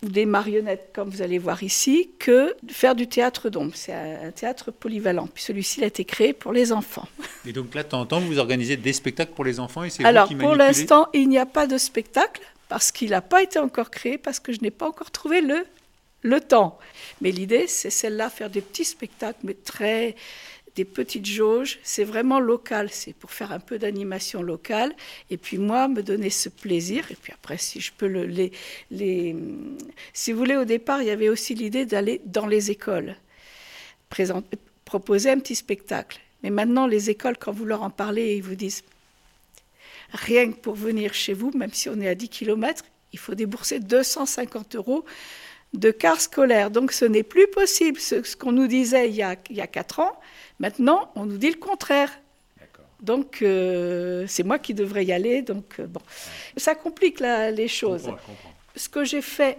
ou 0.02 0.08
des 0.08 0.26
marionnettes 0.26 0.90
comme 0.92 1.10
vous 1.10 1.22
allez 1.22 1.38
voir 1.38 1.62
ici, 1.62 2.10
que 2.18 2.54
faire 2.68 2.94
du 2.94 3.06
théâtre 3.06 3.50
d'ombre. 3.50 3.72
C'est 3.74 3.92
un, 3.92 4.30
théâtre 4.30 4.70
polyvalent. 4.70 5.26
Puis 5.26 5.44
celui-ci 5.44 5.80
il 5.80 5.84
a 5.84 5.86
été 5.86 6.04
créé 6.04 6.32
pour 6.32 6.52
les 6.52 6.72
enfants. 6.72 7.08
Et 7.46 7.52
donc 7.52 7.74
là, 7.74 7.82
de 7.82 7.88
temps 7.88 8.00
en 8.00 8.06
temps, 8.06 8.20
vous 8.20 8.38
organisez 8.38 8.76
des 8.76 8.92
spectacles 8.92 9.32
pour 9.32 9.44
les 9.44 9.60
enfants 9.60 9.84
et 9.84 9.90
c'est 9.90 10.02
vous 10.02 10.08
Alors 10.08 10.28
qui 10.28 10.34
pour 10.34 10.56
manipulez 10.56 10.66
l'instant, 10.66 11.08
il 11.12 11.28
n'y 11.28 11.38
a 11.38 11.46
pas 11.46 11.66
de 11.66 11.78
spectacle, 11.78 12.42
parce 12.70 12.92
qu'il 12.92 13.10
n'a 13.10 13.20
pas 13.20 13.42
été 13.42 13.58
encore 13.58 13.90
créé, 13.90 14.16
parce 14.16 14.38
que 14.38 14.52
je 14.52 14.60
n'ai 14.60 14.70
pas 14.70 14.86
encore 14.88 15.10
trouvé 15.10 15.40
le, 15.40 15.66
le 16.22 16.40
temps. 16.40 16.78
Mais 17.20 17.32
l'idée, 17.32 17.66
c'est 17.66 17.90
celle-là, 17.90 18.30
faire 18.30 18.48
des 18.48 18.60
petits 18.60 18.84
spectacles, 18.84 19.40
mais 19.42 19.54
très 19.54 20.14
des 20.76 20.84
petites 20.84 21.26
jauges, 21.26 21.80
c'est 21.82 22.04
vraiment 22.04 22.38
local, 22.38 22.88
c'est 22.92 23.12
pour 23.12 23.32
faire 23.32 23.50
un 23.50 23.58
peu 23.58 23.76
d'animation 23.76 24.40
locale, 24.40 24.94
et 25.28 25.36
puis 25.36 25.58
moi, 25.58 25.88
me 25.88 26.00
donner 26.00 26.30
ce 26.30 26.48
plaisir, 26.48 27.10
et 27.10 27.16
puis 27.20 27.32
après, 27.32 27.58
si 27.58 27.80
je 27.80 27.90
peux 27.92 28.06
le... 28.06 28.24
Les, 28.24 28.52
les... 28.92 29.34
Si 30.12 30.30
vous 30.30 30.38
voulez, 30.38 30.56
au 30.56 30.64
départ, 30.64 31.02
il 31.02 31.08
y 31.08 31.10
avait 31.10 31.28
aussi 31.28 31.56
l'idée 31.56 31.86
d'aller 31.86 32.20
dans 32.24 32.46
les 32.46 32.70
écoles, 32.70 33.16
proposer 34.84 35.28
un 35.28 35.40
petit 35.40 35.56
spectacle. 35.56 36.20
Mais 36.44 36.50
maintenant, 36.50 36.86
les 36.86 37.10
écoles, 37.10 37.36
quand 37.36 37.50
vous 37.50 37.64
leur 37.64 37.82
en 37.82 37.90
parlez, 37.90 38.36
ils 38.36 38.42
vous 38.44 38.54
disent, 38.54 38.84
rien 40.12 40.50
que 40.52 40.56
pour 40.56 40.74
venir 40.74 41.14
chez 41.14 41.32
vous, 41.34 41.50
même 41.56 41.72
si 41.72 41.88
on 41.88 42.00
est 42.00 42.08
à 42.08 42.14
10 42.14 42.28
km, 42.28 42.84
il 43.12 43.18
faut 43.18 43.34
débourser 43.34 43.80
250 43.80 44.76
euros 44.76 45.04
de 45.74 45.90
car 45.90 46.20
scolaire. 46.20 46.70
Donc 46.70 46.92
ce 46.92 47.04
n'est 47.04 47.22
plus 47.22 47.46
possible. 47.48 47.98
Ce, 48.00 48.22
ce 48.22 48.36
qu'on 48.36 48.52
nous 48.52 48.66
disait 48.66 49.08
il 49.08 49.14
y, 49.16 49.22
a, 49.22 49.36
il 49.50 49.56
y 49.56 49.60
a 49.60 49.66
4 49.66 50.00
ans, 50.00 50.18
maintenant 50.58 51.10
on 51.14 51.26
nous 51.26 51.38
dit 51.38 51.50
le 51.50 51.58
contraire. 51.58 52.10
Donc 53.00 53.40
euh, 53.40 54.26
c'est 54.28 54.42
moi 54.42 54.58
qui 54.58 54.74
devrais 54.74 55.04
y 55.04 55.12
aller. 55.12 55.42
Donc 55.42 55.76
euh, 55.80 55.86
bon, 55.86 56.00
ça 56.56 56.74
complique 56.74 57.20
la- 57.20 57.50
les 57.50 57.66
Je 57.68 57.74
choses. 57.74 58.02
comprends, 58.02 58.18
je 58.20 58.26
comprends. 58.26 58.52
Ce 58.76 58.88
que 58.88 59.04
j'ai 59.04 59.22
fait 59.22 59.58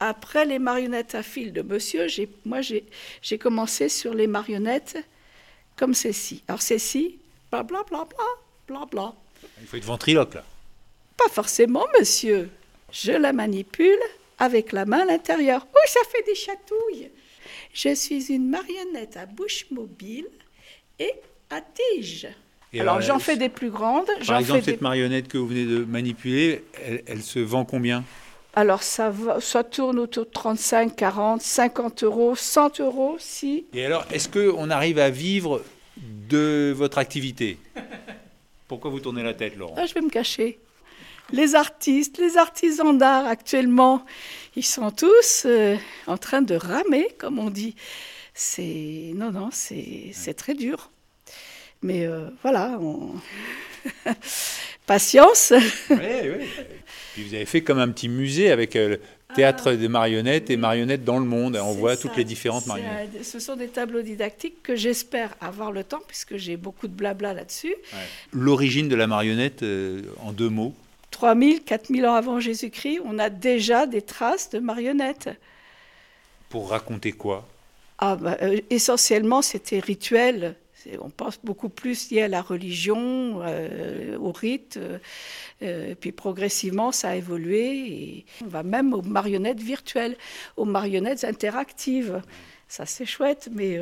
après 0.00 0.44
les 0.44 0.58
marionnettes 0.58 1.14
à 1.14 1.22
fil 1.22 1.52
de 1.52 1.62
Monsieur, 1.62 2.06
moi 2.44 2.60
j'ai, 2.60 2.84
commencé 3.38 3.88
sur 3.88 4.14
les 4.14 4.26
marionnettes 4.26 4.98
comme 5.76 5.94
celle-ci. 5.94 6.42
Alors 6.48 6.60
celle-ci, 6.60 7.18
bla 7.50 7.62
bla 7.62 7.82
bla 7.88 8.04
bla 8.04 8.26
bla 8.68 8.86
bla. 8.90 9.14
Il 9.60 9.66
faut 9.66 9.76
être 9.76 9.84
ventriloque 9.84 10.34
là. 10.34 10.44
Pas 11.16 11.28
forcément, 11.30 11.84
monsieur. 11.98 12.50
Je 12.90 13.12
la 13.12 13.32
manipule 13.32 13.98
avec 14.38 14.72
la 14.72 14.84
main 14.84 15.00
à 15.00 15.04
l'intérieur. 15.04 15.66
Oh, 15.74 15.78
ça 15.86 16.00
fait 16.10 16.22
des 16.26 16.34
chatouilles. 16.34 17.10
Je 17.72 17.94
suis 17.94 18.32
une 18.32 18.48
marionnette 18.50 19.16
à 19.16 19.26
bouche 19.26 19.66
mobile 19.70 20.26
et 20.98 21.12
à 21.50 21.60
tige. 21.60 22.28
Et 22.74 22.80
alors, 22.80 22.94
alors, 22.96 23.06
j'en 23.06 23.16
euh, 23.16 23.20
fais 23.20 23.36
des 23.36 23.48
plus 23.48 23.70
grandes. 23.70 24.06
Par 24.26 24.38
exemple, 24.38 24.60
fais 24.60 24.66
des- 24.66 24.72
cette 24.72 24.80
marionnette 24.82 25.28
que 25.28 25.38
vous 25.38 25.46
venez 25.46 25.64
de 25.64 25.84
manipuler, 25.84 26.64
elle, 26.84 27.02
elle 27.06 27.22
se 27.22 27.38
vend 27.38 27.64
combien? 27.64 28.04
Alors, 28.54 28.82
ça, 28.82 29.10
va, 29.10 29.40
ça 29.40 29.62
tourne 29.64 29.98
autour 29.98 30.24
de 30.26 30.30
35, 30.30 30.96
40, 30.96 31.40
50 31.42 32.02
euros, 32.04 32.34
100 32.36 32.80
euros 32.80 33.16
si. 33.18 33.66
Et 33.74 33.84
alors, 33.84 34.06
est-ce 34.10 34.28
qu'on 34.28 34.68
arrive 34.70 34.98
à 34.98 35.10
vivre 35.10 35.62
de 35.96 36.72
votre 36.76 36.98
activité? 36.98 37.58
Pourquoi 38.72 38.90
vous 38.90 39.00
tournez 39.00 39.22
la 39.22 39.34
tête, 39.34 39.58
Laurent 39.58 39.74
Ah, 39.76 39.84
je 39.84 39.92
vais 39.92 40.00
me 40.00 40.08
cacher. 40.08 40.58
Les 41.30 41.54
artistes, 41.54 42.16
les 42.16 42.38
artisans 42.38 42.96
d'art 42.96 43.26
actuellement, 43.26 44.02
ils 44.56 44.64
sont 44.64 44.90
tous 44.90 45.42
euh, 45.44 45.76
en 46.06 46.16
train 46.16 46.40
de 46.40 46.54
ramer, 46.54 47.08
comme 47.18 47.38
on 47.38 47.50
dit. 47.50 47.74
C'est 48.32 49.12
non, 49.14 49.30
non, 49.30 49.50
c'est 49.52 50.12
c'est 50.14 50.32
très 50.32 50.54
dur. 50.54 50.90
Mais 51.82 52.06
euh, 52.06 52.28
voilà, 52.42 52.78
on... 52.80 53.10
patience. 54.86 55.52
Oui, 55.90 55.96
oui. 55.98 56.46
Puis 57.14 57.24
vous 57.24 57.34
avez 57.34 57.44
fait 57.44 57.62
comme 57.62 57.78
un 57.78 57.88
petit 57.88 58.08
musée 58.08 58.50
avec 58.50 58.76
euh, 58.76 58.90
le 58.90 59.00
théâtre 59.34 59.72
des 59.72 59.88
marionnettes 59.88 60.50
et 60.50 60.56
marionnettes 60.56 61.04
dans 61.04 61.18
le 61.18 61.24
monde. 61.24 61.58
On 61.62 61.72
voit 61.72 61.96
ça. 61.96 62.02
toutes 62.02 62.16
les 62.16 62.24
différentes 62.24 62.66
marionnettes. 62.66 63.24
Ce 63.24 63.38
sont 63.38 63.56
des 63.56 63.68
tableaux 63.68 64.02
didactiques 64.02 64.62
que 64.62 64.76
j'espère 64.76 65.34
avoir 65.40 65.72
le 65.72 65.84
temps, 65.84 66.00
puisque 66.06 66.36
j'ai 66.36 66.56
beaucoup 66.56 66.88
de 66.88 66.94
blabla 66.94 67.34
là-dessus. 67.34 67.74
L'origine 68.32 68.88
de 68.88 68.96
la 68.96 69.06
marionnette, 69.06 69.62
euh, 69.62 70.02
en 70.20 70.32
deux 70.32 70.48
mots. 70.48 70.74
3000, 71.10 71.62
4000 71.62 72.06
ans 72.06 72.14
avant 72.14 72.40
Jésus-Christ, 72.40 73.00
on 73.04 73.18
a 73.18 73.28
déjà 73.28 73.86
des 73.86 74.02
traces 74.02 74.50
de 74.50 74.58
marionnettes. 74.58 75.28
Pour 76.48 76.70
raconter 76.70 77.12
quoi? 77.12 77.46
Ah, 77.98 78.16
bah, 78.16 78.36
euh, 78.42 78.58
essentiellement, 78.70 79.42
c'était 79.42 79.78
rituel. 79.78 80.56
On 81.00 81.10
pense 81.10 81.38
beaucoup 81.42 81.68
plus 81.68 82.10
lié 82.10 82.22
à 82.22 82.28
la 82.28 82.42
religion, 82.42 83.40
euh, 83.42 84.16
au 84.18 84.32
rite. 84.32 84.76
euh, 84.76 84.98
euh, 85.62 85.94
puis 85.98 86.12
progressivement, 86.12 86.92
ça 86.92 87.10
a 87.10 87.16
évolué. 87.16 88.24
On 88.42 88.48
va 88.48 88.62
même 88.62 88.92
aux 88.92 89.02
marionnettes 89.02 89.60
virtuelles, 89.60 90.16
aux 90.56 90.64
marionnettes 90.64 91.24
interactives. 91.24 92.22
Ça, 92.68 92.86
c'est 92.86 93.04
chouette, 93.04 93.50
mais 93.52 93.78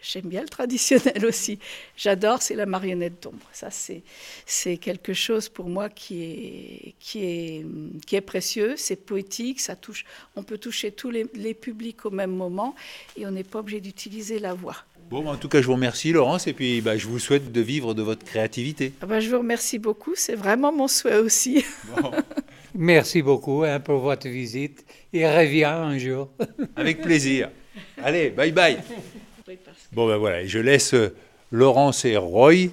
j'aime 0.00 0.24
bien 0.24 0.40
le 0.40 0.48
traditionnel 0.48 1.26
aussi. 1.26 1.58
J'adore, 1.94 2.40
c'est 2.40 2.54
la 2.54 2.64
marionnette 2.64 3.22
d'ombre. 3.22 3.46
Ça, 3.52 3.68
c'est 3.70 4.76
quelque 4.78 5.12
chose 5.12 5.50
pour 5.50 5.68
moi 5.68 5.90
qui 5.90 6.22
est, 6.22 6.94
qui 6.98 7.22
est, 7.22 7.66
qui 8.06 8.16
est 8.16 8.22
précieux. 8.22 8.76
C'est 8.78 8.96
poétique, 8.96 9.60
ça 9.60 9.76
touche. 9.76 10.06
On 10.36 10.42
peut 10.42 10.56
toucher 10.56 10.90
tous 10.90 11.10
les 11.10 11.54
publics 11.54 12.06
au 12.06 12.10
même 12.10 12.34
moment 12.34 12.74
et 13.14 13.26
on 13.26 13.30
n'est 13.30 13.44
pas 13.44 13.58
obligé 13.58 13.82
d'utiliser 13.82 14.38
la 14.38 14.54
voix. 14.54 14.86
Bon, 15.10 15.26
en 15.26 15.34
tout 15.34 15.48
cas, 15.48 15.60
je 15.60 15.66
vous 15.66 15.72
remercie, 15.72 16.12
Laurence, 16.12 16.46
et 16.46 16.52
puis 16.52 16.80
bah, 16.80 16.96
je 16.96 17.08
vous 17.08 17.18
souhaite 17.18 17.50
de 17.50 17.60
vivre 17.60 17.94
de 17.94 18.02
votre 18.02 18.24
créativité. 18.24 18.92
Ah 19.02 19.06
ben, 19.06 19.18
je 19.18 19.28
vous 19.28 19.38
remercie 19.38 19.80
beaucoup, 19.80 20.12
c'est 20.14 20.36
vraiment 20.36 20.70
mon 20.70 20.86
souhait 20.86 21.18
aussi. 21.18 21.64
Merci 22.76 23.20
beaucoup 23.20 23.64
hein, 23.64 23.80
pour 23.80 23.98
votre 23.98 24.28
visite 24.28 24.84
et 25.12 25.28
reviens 25.28 25.82
un 25.82 25.98
jour. 25.98 26.30
Avec 26.76 27.00
plaisir. 27.02 27.50
Allez, 28.00 28.30
bye 28.30 28.52
bye. 28.52 28.78
Bon, 29.90 30.06
ben 30.06 30.16
voilà, 30.16 30.42
et 30.42 30.46
je 30.46 30.60
laisse 30.60 30.94
euh, 30.94 31.12
Laurence 31.50 32.04
et 32.04 32.16
Roy. 32.16 32.68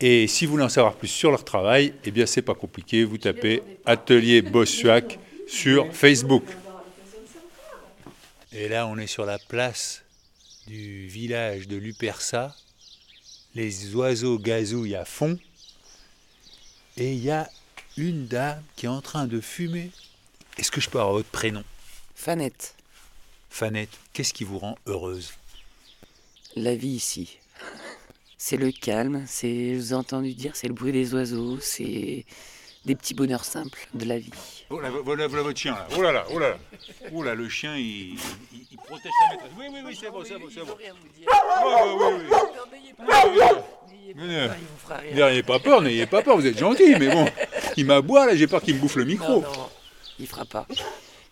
Et 0.00 0.26
si 0.28 0.46
vous 0.46 0.52
voulez 0.52 0.64
en 0.64 0.70
savoir 0.70 0.94
plus 0.94 1.08
sur 1.08 1.30
leur 1.30 1.44
travail, 1.44 1.92
eh 2.06 2.10
bien, 2.10 2.24
c'est 2.24 2.40
pas 2.40 2.54
compliqué. 2.54 3.04
Vous 3.04 3.18
tapez 3.18 3.62
Atelier 3.84 4.40
Bossuac 4.40 5.18
sur 5.46 5.94
Facebook. 5.94 6.44
Et 8.50 8.66
là, 8.68 8.86
on 8.86 8.96
est 8.96 9.06
sur 9.06 9.26
la 9.26 9.36
place 9.38 10.05
du 10.66 11.06
village 11.06 11.68
de 11.68 11.76
Lupersa. 11.76 12.54
Les 13.54 13.94
oiseaux 13.94 14.38
gazouillent 14.38 14.96
à 14.96 15.04
fond. 15.04 15.38
Et 16.96 17.12
il 17.12 17.22
y 17.22 17.30
a 17.30 17.48
une 17.96 18.26
dame 18.26 18.62
qui 18.74 18.86
est 18.86 18.90
en 18.90 19.00
train 19.00 19.26
de 19.26 19.40
fumer. 19.40 19.90
Est-ce 20.58 20.70
que 20.70 20.80
je 20.80 20.88
peux 20.90 20.98
avoir 20.98 21.14
votre 21.14 21.28
prénom? 21.28 21.64
Fanette, 22.14 22.74
Fanette, 23.50 23.98
qu'est-ce 24.12 24.34
qui 24.34 24.44
vous 24.44 24.58
rend 24.58 24.76
heureuse? 24.86 25.32
La 26.54 26.74
vie 26.74 26.88
ici. 26.88 27.38
C'est 28.38 28.56
le 28.56 28.72
calme, 28.72 29.24
c'est, 29.26 29.74
je 29.74 29.78
vous 29.78 29.92
ai 29.92 29.96
entendu 29.96 30.34
dire, 30.34 30.56
c'est 30.56 30.68
le 30.68 30.74
bruit 30.74 30.92
des 30.92 31.14
oiseaux, 31.14 31.58
c'est 31.60 32.24
des 32.86 32.94
petits 32.94 33.12
bonheurs 33.14 33.44
simples 33.44 33.86
de 33.94 34.04
la 34.06 34.18
vie. 34.18 34.30
Oh 34.70 34.80
là, 34.80 34.88
voilà, 35.04 35.26
voilà 35.26 35.42
votre 35.42 35.58
chien 35.58 35.72
là. 35.74 35.86
Oh 35.96 36.02
là 36.02 36.12
là, 36.12 36.24
oh 36.32 36.38
là 36.38 36.50
là. 36.50 36.56
Oh 37.12 37.22
là, 37.22 37.34
le 37.34 37.48
chien, 37.48 37.76
il, 37.76 38.14
il- 38.14 38.66
il 38.72 38.76
protège 38.78 39.12
sa 39.28 39.34
maîtresse. 39.34 39.50
Oui, 39.58 39.66
oui, 39.70 39.80
oui, 39.84 39.98
c'est 40.00 40.10
bon, 40.10 40.22
c'est 40.24 40.38
bon, 40.38 40.46
c'est 40.52 40.64
bon. 40.64 40.76
Oui, 40.78 40.86
oui, 41.98 42.14
oui, 42.18 42.28
oui. 42.30 43.56
Mais, 44.14 44.22
euh, 44.36 44.48
N'ayez 45.14 45.42
pas 45.42 45.58
peur, 45.58 45.82
n'ayez 45.82 46.06
pas 46.06 46.22
peur, 46.22 46.36
vous 46.36 46.46
êtes 46.46 46.58
gentil, 46.58 46.94
mais 46.98 47.08
bon, 47.08 47.26
il 47.76 47.84
m'aboie 47.86 48.26
là, 48.26 48.36
j'ai 48.36 48.46
peur 48.46 48.62
qu'il 48.62 48.76
me 48.76 48.80
bouffe 48.80 48.96
le 48.96 49.04
micro. 49.04 49.40
Non, 49.42 49.52
non, 49.52 49.68
il 50.20 50.26
fera 50.26 50.44
pas. 50.44 50.66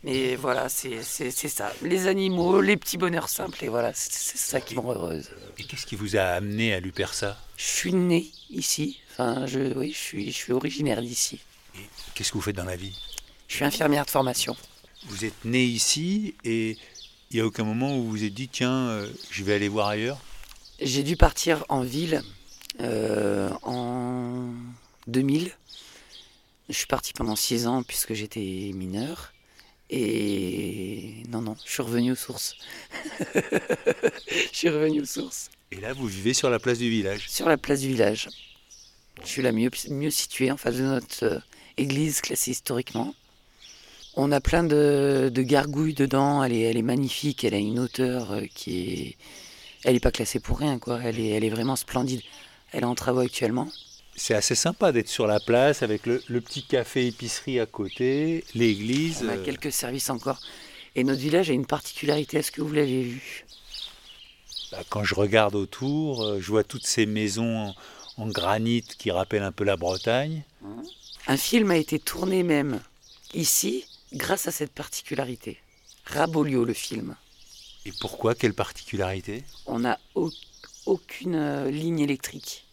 Mais 0.02 0.34
voilà, 0.36 0.68
c'est, 0.68 1.00
ça. 1.02 1.72
Les 1.82 2.08
animaux, 2.08 2.60
les 2.60 2.76
petits 2.76 2.98
bonheurs 2.98 3.28
simples, 3.28 3.64
et 3.64 3.68
voilà, 3.68 3.92
c'est, 3.94 4.12
c'est 4.12 4.36
ça 4.38 4.60
qui 4.60 4.74
me 4.74 4.80
rend 4.80 4.92
heureuse. 4.92 5.30
Et 5.58 5.62
qu'est-ce 5.64 5.86
qui 5.86 5.94
vous 5.96 6.16
a 6.16 6.22
amené 6.22 6.74
à 6.74 6.80
Lupersa 6.80 7.38
Je 7.56 7.64
suis 7.64 7.92
né 7.94 8.26
ici, 8.50 9.00
enfin, 9.16 9.46
je, 9.46 9.76
oui, 9.76 9.92
je 9.92 9.98
suis, 9.98 10.26
je 10.26 10.36
suis 10.36 10.52
originaire 10.52 11.00
d'ici. 11.00 11.40
Qu'est-ce 12.14 12.30
que 12.30 12.38
vous 12.38 12.42
faites 12.42 12.56
dans 12.56 12.64
la 12.64 12.76
vie? 12.76 12.96
Je 13.48 13.56
suis 13.56 13.64
infirmière 13.64 14.04
de 14.04 14.10
formation. 14.10 14.56
Vous 15.06 15.24
êtes 15.24 15.44
né 15.44 15.64
ici 15.64 16.34
et 16.44 16.76
il 17.30 17.34
n'y 17.36 17.40
a 17.40 17.46
aucun 17.46 17.64
moment 17.64 17.96
où 17.96 18.04
vous 18.04 18.10
vous 18.10 18.24
êtes 18.24 18.34
dit, 18.34 18.48
tiens, 18.48 18.88
euh, 18.88 19.08
je 19.30 19.44
vais 19.44 19.54
aller 19.54 19.68
voir 19.68 19.88
ailleurs? 19.88 20.18
J'ai 20.80 21.02
dû 21.02 21.16
partir 21.16 21.64
en 21.68 21.82
ville 21.82 22.22
euh, 22.80 23.50
en 23.62 24.52
2000. 25.06 25.52
Je 26.68 26.74
suis 26.74 26.86
parti 26.86 27.12
pendant 27.12 27.36
six 27.36 27.66
ans 27.66 27.82
puisque 27.82 28.14
j'étais 28.14 28.70
mineur. 28.74 29.32
Et 29.90 31.22
non, 31.28 31.42
non, 31.42 31.56
je 31.64 31.70
suis 31.70 31.82
revenu 31.82 32.12
aux 32.12 32.16
sources. 32.16 32.56
je 33.34 34.48
suis 34.52 34.68
revenu 34.70 35.02
aux 35.02 35.06
sources. 35.06 35.50
Et 35.70 35.80
là, 35.80 35.92
vous 35.92 36.06
vivez 36.06 36.32
sur 36.34 36.50
la 36.50 36.58
place 36.58 36.78
du 36.78 36.88
village? 36.88 37.28
Sur 37.28 37.48
la 37.48 37.58
place 37.58 37.80
du 37.80 37.88
village. 37.88 38.28
Je 39.22 39.28
suis 39.28 39.42
la 39.42 39.52
mieux, 39.52 39.70
mieux 39.90 40.10
située 40.10 40.50
en 40.50 40.56
face 40.56 40.76
de 40.76 40.82
notre 40.82 41.24
euh, 41.24 41.38
église 41.76 42.20
classée 42.20 42.50
historiquement. 42.50 43.14
On 44.16 44.32
a 44.32 44.40
plein 44.40 44.64
de, 44.64 45.30
de 45.32 45.42
gargouilles 45.42 45.94
dedans. 45.94 46.42
Elle 46.44 46.52
est, 46.52 46.60
elle 46.60 46.76
est 46.76 46.82
magnifique. 46.82 47.44
Elle 47.44 47.54
a 47.54 47.58
une 47.58 47.78
hauteur 47.78 48.32
euh, 48.32 48.42
qui 48.54 48.92
est. 48.92 49.16
Elle 49.84 49.94
n'est 49.94 50.00
pas 50.00 50.10
classée 50.10 50.40
pour 50.40 50.58
rien, 50.58 50.78
quoi. 50.78 51.00
Elle 51.02 51.20
est, 51.20 51.28
elle 51.28 51.44
est 51.44 51.50
vraiment 51.50 51.76
splendide. 51.76 52.22
Elle 52.72 52.82
est 52.82 52.86
en 52.86 52.94
travaux 52.94 53.20
actuellement. 53.20 53.68
C'est 54.16 54.34
assez 54.34 54.54
sympa 54.54 54.92
d'être 54.92 55.08
sur 55.08 55.26
la 55.26 55.40
place 55.40 55.82
avec 55.82 56.06
le, 56.06 56.22
le 56.28 56.40
petit 56.40 56.62
café 56.62 57.06
épicerie 57.06 57.58
à 57.60 57.66
côté, 57.66 58.44
l'église. 58.54 59.22
On 59.24 59.28
a 59.28 59.36
euh, 59.36 59.44
quelques 59.44 59.72
services 59.72 60.10
encore. 60.10 60.40
Et 60.96 61.02
notre 61.02 61.20
village 61.20 61.50
a 61.50 61.52
une 61.52 61.66
particularité. 61.66 62.38
Est-ce 62.38 62.52
que 62.52 62.62
vous 62.62 62.72
l'avez 62.72 63.02
vu? 63.02 63.44
Bah, 64.70 64.82
quand 64.88 65.02
je 65.02 65.14
regarde 65.14 65.54
autour, 65.54 66.38
je 66.40 66.46
vois 66.46 66.62
toutes 66.64 66.86
ces 66.86 67.06
maisons 67.06 67.74
en, 68.16 68.26
granit 68.28 68.82
qui 68.98 69.10
rappellent 69.10 69.42
un 69.42 69.52
peu 69.52 69.64
la 69.64 69.76
Bretagne. 69.76 70.42
Un 71.26 71.36
film 71.36 71.70
a 71.70 71.76
été 71.76 71.98
tourné 71.98 72.42
même 72.42 72.80
ici 73.32 73.84
grâce 74.12 74.46
à 74.46 74.50
cette 74.52 74.72
particularité. 74.72 75.58
Rabolio, 76.06 76.64
le 76.64 76.74
film. 76.74 77.16
Et 77.86 77.92
pourquoi 78.00 78.34
Quelle 78.34 78.54
particularité? 78.54 79.42
On 79.66 79.80
n'a 79.80 79.98
au- 80.14 80.30
aucune 80.86 81.34
euh, 81.34 81.70
ligne 81.70 82.00
électrique. 82.00 82.64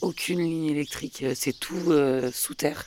Aucune 0.00 0.40
ligne 0.40 0.66
électrique. 0.66 1.22
euh, 1.22 1.34
C'est 1.36 1.52
tout 1.58 1.90
euh, 1.92 2.30
sous 2.32 2.54
terre. 2.54 2.86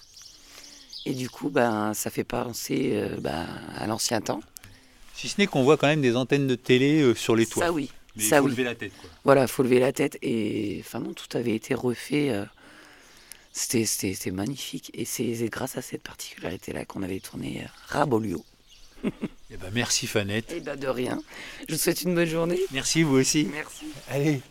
Et 1.05 1.13
du 1.13 1.29
coup, 1.29 1.50
ben, 1.50 1.93
ça 1.93 2.10
fait 2.10 2.24
penser 2.24 2.91
euh, 2.93 3.17
ben, 3.20 3.46
à 3.75 3.88
l'ancien 3.88 4.22
temps. 4.22 4.41
Si 5.15 5.27
ce 5.29 5.36
n'est 5.38 5.48
qu'on 5.48 5.63
voit 5.63 5.77
quand 5.77 5.88
même 5.88 6.01
des 6.01 6.15
antennes 6.15 6.48
de 6.48 6.55
télé 6.55 7.01
euh, 7.01 7.13
sur 7.13 7.36
les 7.36 7.46
toits. 7.46 7.65
Ça 7.65 7.72
oui. 7.72 7.91
Mais 8.15 8.24
ça 8.24 8.38
il 8.38 8.39
faut 8.39 8.46
oui. 8.46 8.51
lever 8.51 8.63
la 8.63 8.75
tête. 8.75 8.91
Quoi. 9.00 9.10
Voilà, 9.24 9.48
faut 9.48 9.63
lever 9.63 9.79
la 9.79 9.91
tête 9.93 10.17
et 10.22 10.77
enfin 10.82 11.00
non, 11.00 11.13
tout 11.13 11.36
avait 11.38 11.55
été 11.55 11.74
refait. 11.74 12.29
euh, 12.29 12.46
C'était 13.51 13.86
c'était- 13.86 14.13
c'était 14.13 14.32
magnifique 14.32 14.91
et 14.93 15.05
c'est 15.05 15.34
grâce 15.50 15.77
à 15.77 15.82
cette 15.82 16.01
particularité-là 16.03 16.86
qu'on 16.86 17.03
avait 17.03 17.20
tourné 17.20 17.62
euh, 17.63 17.67
Rabolio. 17.88 18.43
Eh 19.51 19.58
ben, 19.58 19.70
merci 19.72 20.08
Fanette. 20.08 20.51
Et 20.51 20.62
ben 20.62 20.75
de 20.79 20.88
rien. 20.88 21.22
Je 21.70 21.75
vous 21.75 21.79
souhaite 21.79 22.01
une 22.01 22.15
bonne 22.15 22.27
journée. 22.27 22.60
Merci 22.72 23.03
vous 23.03 23.15
aussi. 23.17 23.48
Merci. 23.51 23.86
Allez. 24.10 24.41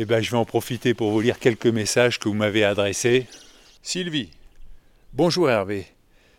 Eh 0.00 0.04
ben, 0.04 0.20
je 0.20 0.32
vais 0.32 0.36
en 0.36 0.44
profiter 0.44 0.94
pour 0.94 1.12
vous 1.12 1.20
lire 1.20 1.38
quelques 1.38 1.68
messages 1.68 2.18
que 2.18 2.28
vous 2.28 2.34
m'avez 2.34 2.64
adressés. 2.64 3.26
Sylvie. 3.84 4.30
Bonjour 5.12 5.48
Hervé. 5.48 5.86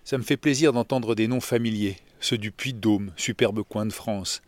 Ça 0.03 0.17
me 0.17 0.23
fait 0.23 0.35
plaisir 0.35 0.73
d'entendre 0.73 1.15
des 1.15 1.27
noms 1.29 1.39
familiers, 1.39 1.95
ceux 2.19 2.37
du 2.37 2.51
Puy-de-Dôme, 2.51 3.13
superbe 3.15 3.63
coin 3.63 3.85
de 3.85 3.93
France. 3.93 4.41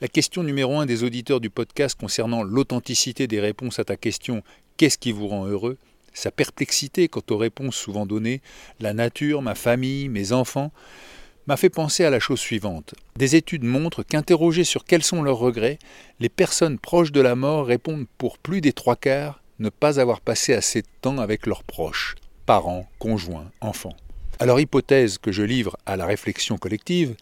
La 0.00 0.06
question 0.06 0.44
numéro 0.44 0.78
un 0.78 0.86
des 0.86 1.02
auditeurs 1.02 1.40
du 1.40 1.50
podcast 1.50 1.98
concernant 1.98 2.44
l'authenticité 2.44 3.26
des 3.26 3.40
réponses 3.40 3.80
à 3.80 3.84
ta 3.84 3.96
question 3.96 4.44
Qu'est-ce 4.76 4.96
qui 4.96 5.10
vous 5.10 5.26
rend 5.26 5.46
heureux? 5.46 5.76
Sa 6.14 6.30
perplexité 6.30 7.08
quant 7.08 7.24
aux 7.30 7.36
réponses 7.36 7.74
souvent 7.74 8.06
données, 8.06 8.40
la 8.78 8.94
nature, 8.94 9.42
ma 9.42 9.56
famille, 9.56 10.08
mes 10.08 10.30
enfants, 10.30 10.70
m'a 11.48 11.56
fait 11.56 11.68
penser 11.68 12.04
à 12.04 12.10
la 12.10 12.20
chose 12.20 12.38
suivante. 12.38 12.94
Des 13.16 13.34
études 13.34 13.64
montrent 13.64 14.04
qu'interrogées 14.04 14.62
sur 14.62 14.84
quels 14.84 15.02
sont 15.02 15.20
leurs 15.20 15.38
regrets, 15.38 15.80
les 16.20 16.28
personnes 16.28 16.78
proches 16.78 17.10
de 17.10 17.20
la 17.20 17.34
mort 17.34 17.66
répondent 17.66 18.06
pour 18.18 18.38
plus 18.38 18.60
des 18.60 18.72
trois 18.72 18.94
quarts 18.94 19.42
ne 19.58 19.68
pas 19.68 19.98
avoir 19.98 20.20
passé 20.20 20.54
assez 20.54 20.82
de 20.82 20.88
temps 21.02 21.18
avec 21.18 21.44
leurs 21.44 21.64
proches, 21.64 22.14
parents, 22.46 22.88
conjoints, 23.00 23.50
enfants. 23.60 23.96
Alors 24.38 24.60
hypothèse 24.60 25.18
que 25.18 25.32
je 25.32 25.42
livre 25.42 25.76
à 25.86 25.96
la 25.96 26.06
réflexion 26.06 26.56
collective, 26.56 27.16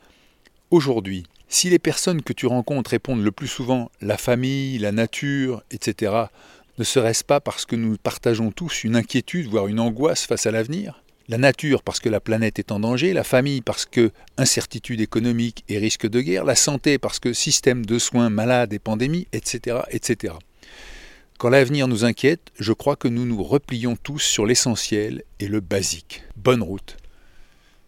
Aujourd'hui, 0.72 1.22
si 1.48 1.70
les 1.70 1.78
personnes 1.78 2.22
que 2.22 2.32
tu 2.32 2.46
rencontres 2.46 2.90
répondent 2.90 3.22
le 3.22 3.32
plus 3.32 3.48
souvent 3.48 3.90
la 4.00 4.16
famille, 4.16 4.78
la 4.78 4.92
nature, 4.92 5.62
etc., 5.70 6.12
ne 6.78 6.84
serait-ce 6.84 7.24
pas 7.24 7.40
parce 7.40 7.64
que 7.64 7.76
nous 7.76 7.96
partageons 7.96 8.50
tous 8.50 8.84
une 8.84 8.96
inquiétude, 8.96 9.46
voire 9.46 9.66
une 9.66 9.80
angoisse 9.80 10.26
face 10.26 10.46
à 10.46 10.50
l'avenir? 10.50 11.02
La 11.28 11.38
nature 11.38 11.82
parce 11.82 12.00
que 12.00 12.08
la 12.08 12.20
planète 12.20 12.58
est 12.58 12.70
en 12.70 12.80
danger, 12.80 13.12
la 13.12 13.24
famille 13.24 13.60
parce 13.60 13.86
que 13.86 14.12
incertitude 14.36 15.00
économique 15.00 15.64
et 15.68 15.78
risque 15.78 16.06
de 16.06 16.20
guerre, 16.20 16.44
la 16.44 16.54
santé 16.54 16.98
parce 16.98 17.18
que 17.18 17.32
système 17.32 17.84
de 17.84 17.98
soins, 17.98 18.30
malades 18.30 18.72
et 18.72 18.78
pandémie, 18.78 19.26
etc., 19.32 19.78
etc. 19.90 20.34
Quand 21.38 21.48
l'avenir 21.48 21.88
nous 21.88 22.04
inquiète, 22.04 22.52
je 22.58 22.72
crois 22.72 22.96
que 22.96 23.08
nous 23.08 23.24
nous 23.24 23.42
replions 23.42 23.96
tous 23.96 24.20
sur 24.20 24.46
l'essentiel 24.46 25.22
et 25.40 25.48
le 25.48 25.60
basique. 25.60 26.22
Bonne 26.36 26.62
route. 26.62 26.96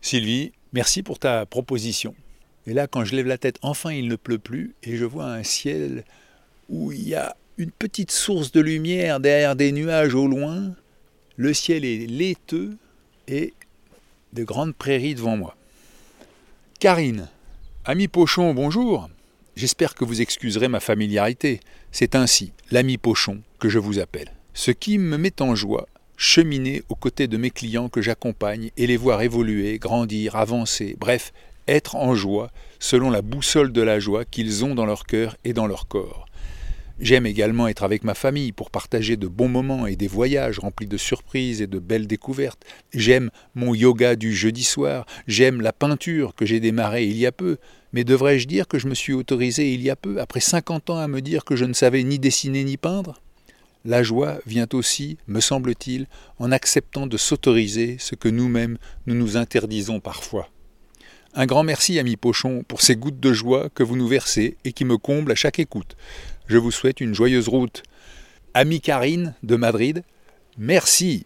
Sylvie, 0.00 0.52
merci 0.72 1.02
pour 1.02 1.18
ta 1.18 1.46
proposition. 1.46 2.14
Et 2.68 2.74
là, 2.74 2.86
quand 2.86 3.02
je 3.02 3.16
lève 3.16 3.26
la 3.26 3.38
tête, 3.38 3.56
enfin 3.62 3.92
il 3.92 4.08
ne 4.08 4.16
pleut 4.16 4.38
plus, 4.38 4.74
et 4.82 4.98
je 4.98 5.06
vois 5.06 5.24
un 5.24 5.42
ciel 5.42 6.04
où 6.68 6.92
il 6.92 7.08
y 7.08 7.14
a 7.14 7.34
une 7.56 7.70
petite 7.70 8.10
source 8.10 8.52
de 8.52 8.60
lumière 8.60 9.20
derrière 9.20 9.56
des 9.56 9.72
nuages 9.72 10.14
au 10.14 10.28
loin. 10.28 10.74
Le 11.38 11.54
ciel 11.54 11.86
est 11.86 12.06
laiteux 12.06 12.76
et 13.26 13.54
de 14.34 14.44
grandes 14.44 14.74
prairies 14.74 15.14
devant 15.14 15.38
moi. 15.38 15.56
Karine, 16.78 17.28
ami 17.86 18.06
Pochon, 18.06 18.52
bonjour. 18.52 19.08
J'espère 19.56 19.94
que 19.94 20.04
vous 20.04 20.20
excuserez 20.20 20.68
ma 20.68 20.80
familiarité. 20.80 21.60
C'est 21.90 22.14
ainsi, 22.14 22.52
l'ami 22.70 22.98
Pochon, 22.98 23.40
que 23.60 23.70
je 23.70 23.78
vous 23.78 23.98
appelle. 23.98 24.30
Ce 24.52 24.72
qui 24.72 24.98
me 24.98 25.16
met 25.16 25.40
en 25.40 25.54
joie, 25.54 25.88
cheminer 26.18 26.82
aux 26.90 26.96
côtés 26.96 27.28
de 27.28 27.38
mes 27.38 27.50
clients 27.50 27.88
que 27.88 28.02
j'accompagne 28.02 28.72
et 28.76 28.86
les 28.86 28.98
voir 28.98 29.22
évoluer, 29.22 29.78
grandir, 29.78 30.36
avancer, 30.36 30.96
bref, 31.00 31.32
être 31.68 31.96
en 31.96 32.14
joie 32.14 32.50
selon 32.80 33.10
la 33.10 33.22
boussole 33.22 33.72
de 33.72 33.82
la 33.82 34.00
joie 34.00 34.24
qu'ils 34.24 34.64
ont 34.64 34.74
dans 34.74 34.86
leur 34.86 35.04
cœur 35.04 35.36
et 35.44 35.52
dans 35.52 35.66
leur 35.66 35.86
corps. 35.88 36.26
J'aime 37.00 37.26
également 37.26 37.68
être 37.68 37.84
avec 37.84 38.02
ma 38.02 38.14
famille 38.14 38.50
pour 38.50 38.70
partager 38.70 39.16
de 39.16 39.28
bons 39.28 39.48
moments 39.48 39.86
et 39.86 39.94
des 39.94 40.08
voyages 40.08 40.58
remplis 40.58 40.88
de 40.88 40.96
surprises 40.96 41.62
et 41.62 41.68
de 41.68 41.78
belles 41.78 42.08
découvertes. 42.08 42.64
J'aime 42.92 43.30
mon 43.54 43.72
yoga 43.72 44.16
du 44.16 44.34
jeudi 44.34 44.64
soir, 44.64 45.06
j'aime 45.28 45.60
la 45.60 45.72
peinture 45.72 46.34
que 46.34 46.44
j'ai 46.44 46.58
démarrée 46.58 47.04
il 47.04 47.16
y 47.16 47.26
a 47.26 47.30
peu, 47.30 47.58
mais 47.92 48.02
devrais-je 48.02 48.48
dire 48.48 48.66
que 48.66 48.80
je 48.80 48.88
me 48.88 48.94
suis 48.94 49.12
autorisé 49.12 49.72
il 49.72 49.80
y 49.80 49.90
a 49.90 49.96
peu, 49.96 50.20
après 50.20 50.40
50 50.40 50.90
ans, 50.90 50.98
à 50.98 51.06
me 51.06 51.20
dire 51.20 51.44
que 51.44 51.54
je 51.54 51.66
ne 51.66 51.72
savais 51.72 52.02
ni 52.02 52.18
dessiner 52.18 52.64
ni 52.64 52.76
peindre? 52.76 53.20
La 53.84 54.02
joie 54.02 54.38
vient 54.44 54.66
aussi, 54.72 55.18
me 55.28 55.40
semble-t-il, 55.40 56.08
en 56.40 56.50
acceptant 56.50 57.06
de 57.06 57.16
s'autoriser 57.16 57.96
ce 58.00 58.16
que 58.16 58.28
nous-mêmes 58.28 58.76
nous 59.06 59.14
nous 59.14 59.36
interdisons 59.36 60.00
parfois. 60.00 60.48
Un 61.40 61.46
grand 61.46 61.62
merci, 61.62 62.00
ami 62.00 62.16
Pochon, 62.16 62.64
pour 62.66 62.82
ces 62.82 62.96
gouttes 62.96 63.20
de 63.20 63.32
joie 63.32 63.68
que 63.72 63.84
vous 63.84 63.94
nous 63.94 64.08
versez 64.08 64.56
et 64.64 64.72
qui 64.72 64.84
me 64.84 64.98
comblent 64.98 65.30
à 65.30 65.36
chaque 65.36 65.60
écoute. 65.60 65.96
Je 66.48 66.58
vous 66.58 66.72
souhaite 66.72 67.00
une 67.00 67.14
joyeuse 67.14 67.46
route. 67.46 67.84
Ami 68.54 68.80
Karine 68.80 69.36
de 69.44 69.54
Madrid, 69.54 70.02
merci. 70.56 71.22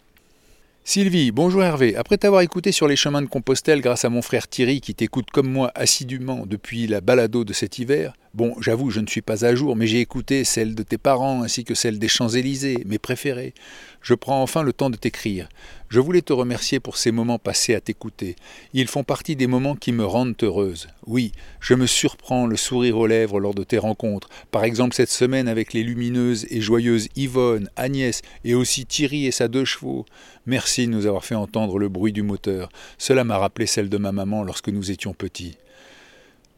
Sylvie, 0.85 1.31
bonjour 1.31 1.65
Hervé. 1.65 1.97
Après 1.97 2.19
t'avoir 2.19 2.43
écouté 2.43 2.73
sur 2.73 2.89
les 2.89 2.97
chemins 2.97 3.23
de 3.23 3.27
Compostelle 3.27 3.81
grâce 3.81 4.05
à 4.05 4.11
mon 4.11 4.21
frère 4.21 4.49
Thierry 4.49 4.83
qui 4.83 4.95
t'écoute 4.95 5.31
comme 5.33 5.51
moi 5.51 5.73
assidûment 5.75 6.45
depuis 6.45 6.87
la 6.87 7.01
balado 7.01 7.45
de 7.45 7.55
cet 7.55 7.79
hiver, 7.79 8.13
bon, 8.35 8.55
j'avoue, 8.61 8.91
je 8.91 9.01
ne 9.01 9.07
suis 9.07 9.23
pas 9.23 9.45
à 9.45 9.55
jour, 9.55 9.77
mais 9.77 9.87
j'ai 9.87 10.01
écouté 10.01 10.45
celle 10.45 10.75
de 10.75 10.83
tes 10.83 10.99
parents 10.99 11.43
ainsi 11.43 11.65
que 11.65 11.75
celle 11.75 11.99
des 11.99 12.09
Champs-Élysées, 12.09 12.83
mes 12.87 12.99
préférés. 12.99 13.55
Je 14.01 14.15
prends 14.15 14.43
enfin 14.43 14.63
le 14.63 14.73
temps 14.73 14.91
de 14.91 14.97
t'écrire. 14.97 15.49
Je 15.89 16.01
voulais 16.01 16.23
te 16.23 16.33
remercier 16.33 16.81
pour 16.81 16.97
ces 16.97 17.13
moments 17.13 17.39
passés 17.39 17.75
à 17.75 17.81
t'écouter. 17.81 18.37
Ils 18.73 18.89
font 18.89 19.05
partie 19.05 19.37
des 19.37 19.47
moments 19.47 19.77
qui 19.77 19.93
me 19.93 20.05
rendent 20.05 20.35
heureuse. 20.43 20.89
Oui, 21.07 21.33
je 21.61 21.75
me 21.75 21.87
surprends 21.87 22.47
le 22.47 22.57
sourire 22.57 22.97
aux 22.99 23.07
lèvres 23.07 23.39
lors 23.39 23.55
de 23.55 23.63
tes 23.63 23.79
rencontres. 23.79 24.29
Par 24.51 24.65
exemple 24.65 24.95
cette 24.95 25.11
semaine 25.11 25.49
avec 25.49 25.73
les 25.73 25.83
lumineuses 25.83 26.47
et 26.51 26.61
joyeuses 26.61 27.09
Yvonne, 27.15 27.69
Agnès 27.77 28.23
et 28.45 28.55
aussi 28.55 28.87
Thierry 28.87 29.27
et 29.27 29.33
sa 29.33 29.49
deux 29.49 29.65
chevaux. 29.65 30.07
Merci 30.47 30.87
de 30.87 30.93
nous 30.93 31.07
avoir 31.07 31.25
fait 31.25 31.35
entendre 31.35 31.79
le 31.79 31.89
bruit 31.89 32.13
du 32.13 32.23
moteur. 32.23 32.71
Cela 32.99 33.23
m'a 33.23 33.39
rappelé 33.39 33.67
celle 33.67 33.89
de 33.89 33.99
ma 33.99 34.13
maman 34.13 34.43
lorsque 34.43 34.69
nous 34.69 34.91
étions 34.91 35.15
petits. 35.15 35.59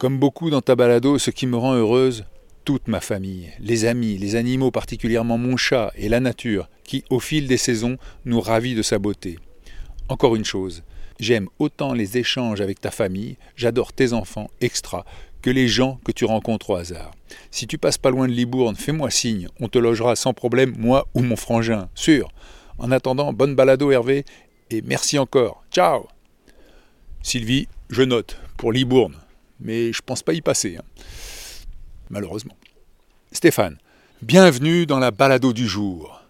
Comme 0.04 0.18
beaucoup 0.18 0.50
dans 0.50 0.60
ta 0.60 0.76
balado, 0.76 1.16
ce 1.16 1.30
qui 1.30 1.46
me 1.46 1.56
rend 1.56 1.72
heureuse, 1.72 2.26
toute 2.66 2.88
ma 2.88 3.00
famille, 3.00 3.50
les 3.58 3.86
amis, 3.86 4.18
les 4.18 4.36
animaux, 4.36 4.70
particulièrement 4.70 5.38
mon 5.38 5.56
chat 5.56 5.92
et 5.96 6.10
la 6.10 6.20
nature, 6.20 6.68
qui, 6.84 7.04
au 7.08 7.20
fil 7.20 7.46
des 7.46 7.56
saisons, 7.56 7.96
nous 8.26 8.38
ravit 8.38 8.74
de 8.74 8.82
sa 8.82 8.98
beauté. 8.98 9.38
Encore 10.10 10.36
une 10.36 10.44
chose, 10.44 10.82
j'aime 11.18 11.48
autant 11.58 11.94
les 11.94 12.18
échanges 12.18 12.60
avec 12.60 12.82
ta 12.82 12.90
famille, 12.90 13.38
j'adore 13.56 13.94
tes 13.94 14.12
enfants, 14.12 14.50
extra, 14.60 15.06
que 15.40 15.48
les 15.48 15.68
gens 15.68 15.98
que 16.04 16.12
tu 16.12 16.26
rencontres 16.26 16.68
au 16.68 16.76
hasard. 16.76 17.12
Si 17.50 17.66
tu 17.66 17.78
passes 17.78 17.96
pas 17.96 18.10
loin 18.10 18.28
de 18.28 18.34
Libourne, 18.34 18.76
fais-moi 18.76 19.08
signe, 19.08 19.48
on 19.58 19.68
te 19.68 19.78
logera 19.78 20.16
sans 20.16 20.34
problème, 20.34 20.74
moi 20.76 21.08
ou 21.14 21.22
mon 21.22 21.36
frangin, 21.36 21.88
sûr. 21.94 22.28
En 22.76 22.90
attendant, 22.90 23.32
bonne 23.32 23.54
balado 23.54 23.90
Hervé, 23.90 24.26
et 24.70 24.82
merci 24.82 25.18
encore. 25.18 25.64
Ciao 25.70 26.08
Sylvie, 27.22 27.68
je 27.88 28.02
note, 28.02 28.36
pour 28.58 28.70
Libourne, 28.70 29.14
mais 29.64 29.92
je 29.92 30.02
pense 30.02 30.22
pas 30.22 30.34
y 30.34 30.40
passer. 30.40 30.76
Hein 30.76 30.84
malheureusement. 32.10 32.56
Stéphane, 33.32 33.78
bienvenue 34.22 34.86
dans 34.86 34.98
la 34.98 35.10
balado 35.10 35.52
du 35.52 35.66
jour. 35.66 36.22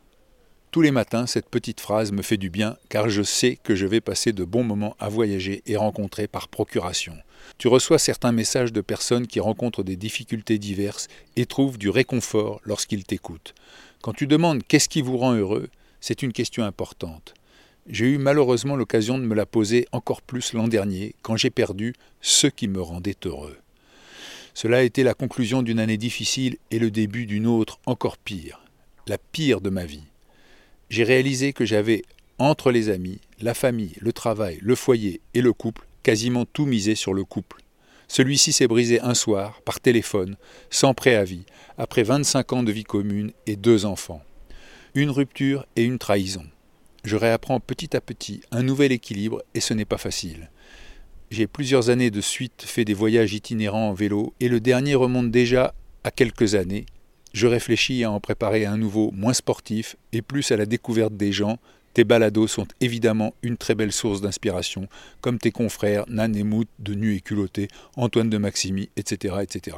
Tous 0.70 0.80
les 0.80 0.90
matins, 0.90 1.26
cette 1.26 1.48
petite 1.48 1.80
phrase 1.80 2.10
me 2.10 2.22
fait 2.22 2.36
du 2.36 2.50
bien 2.50 2.76
car 2.88 3.08
je 3.08 3.22
sais 3.22 3.58
que 3.62 3.74
je 3.74 3.86
vais 3.86 4.00
passer 4.00 4.32
de 4.32 4.44
bons 4.44 4.64
moments 4.64 4.96
à 4.98 5.08
voyager 5.08 5.62
et 5.66 5.76
rencontrer 5.76 6.26
par 6.26 6.48
procuration. 6.48 7.14
Tu 7.58 7.68
reçois 7.68 7.98
certains 7.98 8.32
messages 8.32 8.72
de 8.72 8.80
personnes 8.80 9.26
qui 9.26 9.40
rencontrent 9.40 9.84
des 9.84 9.96
difficultés 9.96 10.58
diverses 10.58 11.08
et 11.36 11.46
trouvent 11.46 11.78
du 11.78 11.90
réconfort 11.90 12.60
lorsqu'ils 12.64 13.04
t'écoutent. 13.04 13.54
Quand 14.02 14.14
tu 14.14 14.26
demandes 14.26 14.62
qu'est-ce 14.66 14.88
qui 14.88 15.02
vous 15.02 15.18
rend 15.18 15.34
heureux, 15.34 15.68
c'est 16.00 16.22
une 16.22 16.32
question 16.32 16.64
importante. 16.64 17.34
J'ai 17.86 18.06
eu 18.06 18.18
malheureusement 18.18 18.76
l'occasion 18.76 19.18
de 19.18 19.24
me 19.24 19.34
la 19.34 19.44
poser 19.44 19.86
encore 19.92 20.22
plus 20.22 20.54
l'an 20.54 20.68
dernier 20.68 21.14
quand 21.20 21.36
j'ai 21.36 21.50
perdu 21.50 21.92
ce 22.22 22.46
qui 22.46 22.66
me 22.66 22.80
rendait 22.80 23.16
heureux. 23.26 23.58
Cela 24.54 24.78
a 24.78 24.82
été 24.82 25.02
la 25.02 25.12
conclusion 25.12 25.62
d'une 25.62 25.78
année 25.78 25.98
difficile 25.98 26.56
et 26.70 26.78
le 26.78 26.90
début 26.90 27.26
d'une 27.26 27.46
autre 27.46 27.78
encore 27.84 28.16
pire, 28.16 28.62
la 29.06 29.18
pire 29.18 29.60
de 29.60 29.68
ma 29.68 29.84
vie. 29.84 30.04
J'ai 30.88 31.04
réalisé 31.04 31.52
que 31.52 31.66
j'avais, 31.66 32.02
entre 32.38 32.70
les 32.70 32.88
amis, 32.88 33.18
la 33.40 33.52
famille, 33.52 33.96
le 34.00 34.14
travail, 34.14 34.58
le 34.62 34.76
foyer 34.76 35.20
et 35.34 35.42
le 35.42 35.52
couple, 35.52 35.86
quasiment 36.02 36.46
tout 36.46 36.64
misé 36.64 36.94
sur 36.94 37.12
le 37.12 37.24
couple. 37.24 37.62
Celui-ci 38.08 38.52
s'est 38.52 38.68
brisé 38.68 39.00
un 39.00 39.14
soir, 39.14 39.60
par 39.62 39.80
téléphone, 39.80 40.36
sans 40.70 40.94
préavis, 40.94 41.44
après 41.76 42.02
25 42.02 42.52
ans 42.54 42.62
de 42.62 42.72
vie 42.72 42.84
commune 42.84 43.32
et 43.46 43.56
deux 43.56 43.84
enfants. 43.84 44.22
Une 44.94 45.10
rupture 45.10 45.66
et 45.76 45.82
une 45.82 45.98
trahison. 45.98 46.44
Je 47.04 47.16
réapprends 47.16 47.60
petit 47.60 47.94
à 47.94 48.00
petit 48.00 48.40
un 48.50 48.62
nouvel 48.62 48.90
équilibre 48.90 49.42
et 49.54 49.60
ce 49.60 49.74
n'est 49.74 49.84
pas 49.84 49.98
facile. 49.98 50.50
J'ai 51.30 51.46
plusieurs 51.46 51.90
années 51.90 52.10
de 52.10 52.22
suite 52.22 52.64
fait 52.64 52.86
des 52.86 52.94
voyages 52.94 53.34
itinérants 53.34 53.90
en 53.90 53.92
vélo 53.92 54.32
et 54.40 54.48
le 54.48 54.58
dernier 54.58 54.94
remonte 54.94 55.30
déjà 55.30 55.74
à 56.02 56.10
quelques 56.10 56.54
années. 56.54 56.86
Je 57.34 57.46
réfléchis 57.46 58.04
à 58.04 58.10
en 58.10 58.20
préparer 58.20 58.64
un 58.64 58.78
nouveau 58.78 59.10
moins 59.12 59.34
sportif 59.34 59.96
et 60.12 60.22
plus 60.22 60.50
à 60.50 60.56
la 60.56 60.64
découverte 60.64 61.14
des 61.14 61.32
gens. 61.32 61.58
Tes 61.92 62.04
balados 62.04 62.46
sont 62.46 62.66
évidemment 62.80 63.34
une 63.42 63.56
très 63.56 63.74
belle 63.74 63.92
source 63.92 64.20
d'inspiration, 64.20 64.88
comme 65.20 65.38
tes 65.38 65.50
confrères 65.50 66.04
Nan 66.08 66.34
et 66.34 66.42
Mout 66.42 66.68
de 66.78 66.94
Nu 66.94 67.16
et 67.16 67.20
Culotté, 67.20 67.68
Antoine 67.96 68.30
de 68.30 68.38
Maximi, 68.38 68.88
etc., 68.96 69.36
etc. 69.42 69.76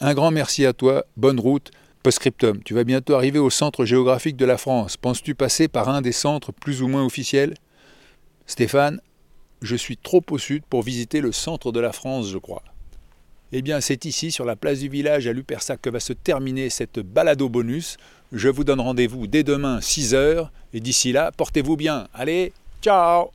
Un 0.00 0.14
grand 0.14 0.30
merci 0.30 0.66
à 0.66 0.72
toi, 0.72 1.06
bonne 1.16 1.40
route. 1.40 1.70
Postscriptum, 2.04 2.62
tu 2.62 2.74
vas 2.74 2.84
bientôt 2.84 3.14
arriver 3.14 3.38
au 3.38 3.48
centre 3.48 3.86
géographique 3.86 4.36
de 4.36 4.44
la 4.44 4.58
France. 4.58 4.98
Penses-tu 4.98 5.34
passer 5.34 5.68
par 5.68 5.88
un 5.88 6.02
des 6.02 6.12
centres 6.12 6.52
plus 6.52 6.82
ou 6.82 6.86
moins 6.86 7.02
officiels? 7.02 7.54
Stéphane, 8.44 9.00
je 9.62 9.74
suis 9.74 9.96
trop 9.96 10.22
au 10.30 10.36
sud 10.36 10.64
pour 10.68 10.82
visiter 10.82 11.22
le 11.22 11.32
centre 11.32 11.72
de 11.72 11.80
la 11.80 11.92
France, 11.92 12.28
je 12.28 12.36
crois. 12.36 12.62
Eh 13.52 13.62
bien, 13.62 13.80
c'est 13.80 14.04
ici, 14.04 14.30
sur 14.30 14.44
la 14.44 14.54
place 14.54 14.80
du 14.80 14.90
village 14.90 15.26
à 15.26 15.32
Lupersac, 15.32 15.80
que 15.80 15.88
va 15.88 15.98
se 15.98 16.12
terminer 16.12 16.68
cette 16.68 17.00
balado 17.00 17.48
bonus. 17.48 17.96
Je 18.32 18.50
vous 18.50 18.64
donne 18.64 18.80
rendez-vous 18.80 19.26
dès 19.26 19.42
demain, 19.42 19.78
6h, 19.78 20.50
et 20.74 20.80
d'ici 20.80 21.10
là, 21.10 21.32
portez-vous 21.32 21.78
bien. 21.78 22.08
Allez, 22.12 22.52
ciao 22.82 23.30